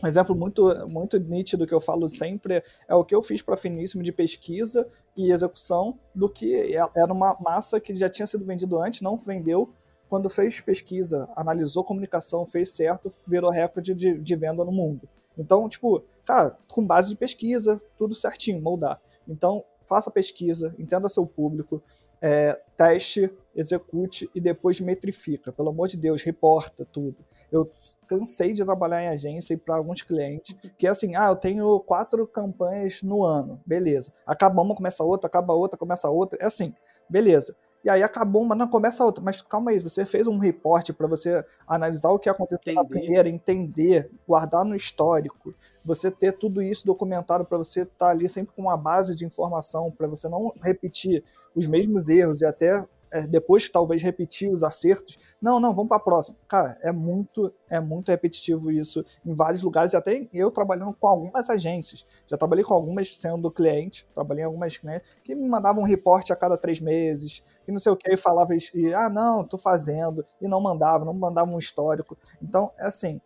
[0.02, 3.56] Um exemplo muito, muito nítido que eu falo sempre é o que eu fiz para
[3.56, 4.86] Finíssimo de pesquisa
[5.16, 9.16] e execução do que é, era uma massa que já tinha sido vendido antes, não
[9.16, 9.72] vendeu,
[10.08, 15.08] quando fez pesquisa, analisou comunicação, fez certo, virou recorde de, de venda no mundo.
[15.36, 19.00] Então, tipo, cara, com base de pesquisa, tudo certinho, moldar.
[19.26, 21.82] Então, faça pesquisa, entenda seu público,
[22.20, 25.52] é, teste, execute e depois metrifica.
[25.52, 27.16] Pelo amor de Deus, reporta tudo.
[27.50, 27.70] Eu
[28.06, 31.80] cansei de trabalhar em agência e para alguns clientes que é assim, ah, eu tenho
[31.80, 34.12] quatro campanhas no ano, beleza.
[34.26, 36.38] Acaba uma, começa outra, acaba outra, começa outra.
[36.40, 36.74] É assim,
[37.08, 37.56] beleza.
[37.84, 39.22] E aí acabou uma, não, começa outra.
[39.22, 43.28] Mas calma aí, você fez um reporte para você analisar o que aconteceu na primeira,
[43.28, 45.54] entender, guardar no histórico,
[45.84, 49.24] você ter tudo isso documentado para você estar tá ali sempre com uma base de
[49.24, 51.24] informação, para você não repetir
[51.54, 55.18] os mesmos erros e até é, depois talvez repetir os acertos.
[55.40, 56.36] Não, não, vamos para a próxima.
[56.48, 61.50] Cara, é muito, é muito repetitivo isso em vários lugares, até eu trabalhando com algumas
[61.50, 62.06] agências.
[62.26, 66.32] Já trabalhei com algumas sendo cliente, trabalhei em algumas né, que me mandavam um reporte
[66.32, 69.58] a cada três meses, e não sei o que, e falava, e, ah, não, tô
[69.58, 72.16] fazendo, e não mandava, não mandava um histórico.
[72.42, 73.20] Então, é assim,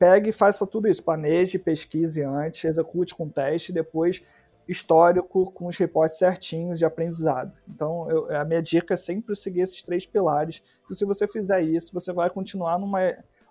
[0.00, 4.22] pegue e faça tudo isso, planeje, pesquise antes, execute com teste, depois
[4.70, 7.52] histórico com os reportes certinhos de aprendizado.
[7.68, 11.62] Então, eu, a minha dica é sempre seguir esses três pilares, que se você fizer
[11.62, 13.00] isso, você vai continuar numa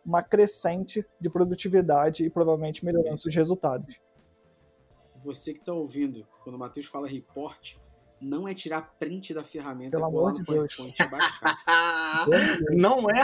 [0.05, 3.99] uma crescente de produtividade e provavelmente melhorando seus resultados.
[5.23, 7.75] Você que está ouvindo, quando o Matheus fala report,
[8.21, 10.75] não é tirar print da ferramenta Pelo amor de Deus.
[11.11, 12.25] baixar.
[12.71, 13.23] não é?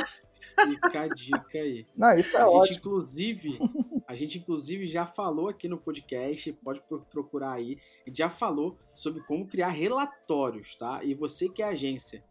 [0.70, 1.86] Fica a dica aí.
[1.96, 2.66] Não, isso é a ótimo.
[2.66, 3.60] Gente, inclusive,
[4.08, 9.48] a gente, inclusive, já falou aqui no podcast, pode procurar aí, já falou sobre como
[9.48, 11.04] criar relatórios, tá?
[11.04, 12.24] E você que é agência,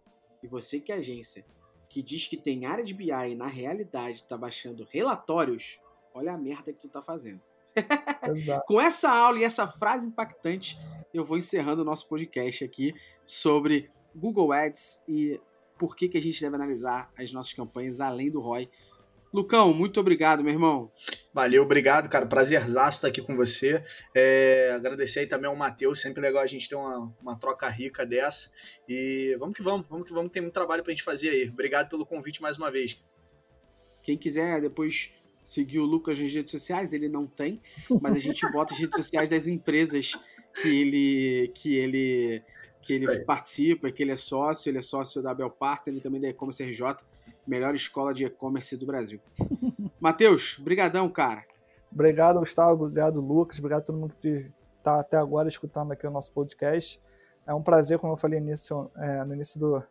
[0.42, 1.44] e você que é agência,
[1.88, 5.78] que diz que tem área de BI e na realidade está baixando relatórios,
[6.12, 7.40] olha a merda que tu tá fazendo.
[8.66, 10.78] Com essa aula e essa frase impactante,
[11.12, 12.94] eu vou encerrando o nosso podcast aqui
[13.24, 15.40] sobre Google Ads e
[15.78, 18.68] por que, que a gente deve analisar as nossas campanhas além do ROI.
[19.32, 20.92] Lucão, muito obrigado, meu irmão.
[21.32, 22.24] Valeu, obrigado, cara.
[22.24, 23.82] Prazerzaço estar aqui com você.
[24.14, 28.06] É, agradecer aí também ao Matheus, sempre legal a gente ter uma, uma troca rica
[28.06, 28.48] dessa.
[28.88, 31.48] E vamos que vamos, vamos que vamos, tem muito trabalho pra gente fazer aí.
[31.48, 32.96] Obrigado pelo convite mais uma vez.
[34.04, 35.10] Quem quiser depois
[35.42, 37.60] seguir o Lucas nas redes sociais, ele não tem,
[38.00, 40.12] mas a gente bota as redes sociais das empresas
[40.54, 42.42] que ele que ele
[42.84, 46.20] que ele participa, que ele é sócio, ele é sócio da Bel Partner e também
[46.20, 46.96] da E-Commerce RJ,
[47.46, 49.20] melhor escola de e-commerce do Brasil.
[49.98, 51.44] Matheus, brigadão, cara.
[51.90, 56.10] Obrigado, Gustavo, obrigado, Lucas, obrigado a todo mundo que está até agora escutando aqui o
[56.10, 57.00] nosso podcast.
[57.46, 59.82] É um prazer, como eu falei início, é, no início do,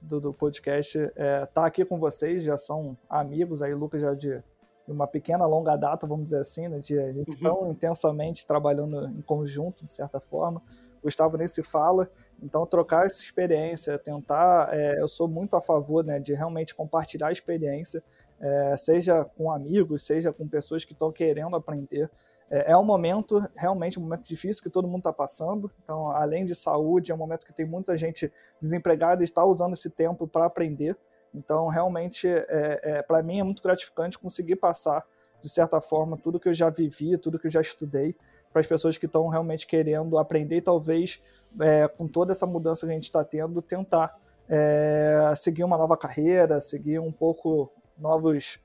[0.00, 4.14] do, do podcast, estar é, tá aqui com vocês, já são amigos aí, Lucas já
[4.14, 4.42] de
[4.86, 7.42] uma pequena longa data, vamos dizer assim, né, de a gente uhum.
[7.42, 10.62] tão intensamente trabalhando em conjunto, de certa forma.
[11.02, 12.10] Gustavo nem se fala,
[12.42, 14.68] então, trocar essa experiência, tentar.
[14.72, 18.02] É, eu sou muito a favor né, de realmente compartilhar a experiência,
[18.40, 22.08] é, seja com amigos, seja com pessoas que estão querendo aprender.
[22.50, 25.70] É, é, um momento, realmente, um momento difícil que todo mundo está passando.
[25.82, 29.72] Então, além de saúde, é um momento que tem muita gente desempregada e está usando
[29.72, 30.96] esse tempo para aprender.
[31.34, 35.04] Então, realmente, é, é para mim é muito gratificante conseguir passar,
[35.40, 38.16] de certa forma, tudo que eu já vivi, tudo que eu já estudei
[38.50, 41.22] para as pessoas que estão realmente querendo aprender e talvez
[41.60, 44.18] é, com toda essa mudança que a gente está tendo, tentar
[44.48, 48.60] é, seguir uma nova carreira, seguir um pouco novos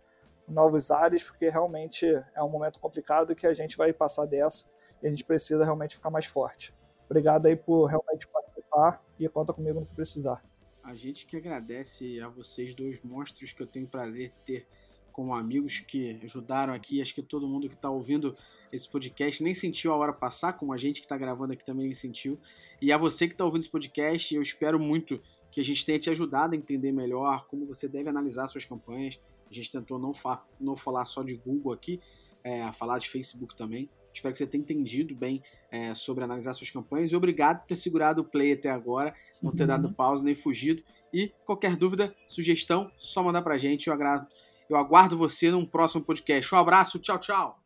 [0.48, 2.06] novos áreas, porque realmente
[2.36, 4.66] é um momento complicado que a gente vai passar dessa
[5.02, 6.74] e a gente precisa realmente ficar mais forte.
[7.10, 10.44] Obrigado aí por realmente participar e conta comigo no que precisar.
[10.84, 14.68] A gente que agradece a vocês dois monstros que eu tenho prazer de ter
[15.14, 17.02] como amigos que ajudaram aqui.
[17.02, 18.36] Acho que todo mundo que está ouvindo
[18.72, 21.86] esse podcast nem sentiu a hora passar, como a gente que está gravando aqui também
[21.86, 22.38] nem sentiu.
[22.82, 26.00] E a você que está ouvindo esse podcast, eu espero muito que a gente tenha
[26.00, 29.20] te ajudado a entender melhor como você deve analisar suas campanhas.
[29.50, 32.02] A gente tentou não, fa não falar só de Google aqui,
[32.44, 33.88] é, falar de Facebook também.
[34.12, 35.42] Espero que você tenha entendido bem
[35.72, 37.12] é, sobre analisar suas campanhas.
[37.12, 39.94] E obrigado por ter segurado o play até agora, não ter dado uhum.
[39.94, 40.84] pausa nem fugido.
[41.12, 43.88] E qualquer dúvida, sugestão, só mandar pra gente.
[43.88, 44.28] Eu agrado
[44.74, 46.54] eu aguardo você num próximo podcast.
[46.54, 47.63] Um abraço, tchau, tchau.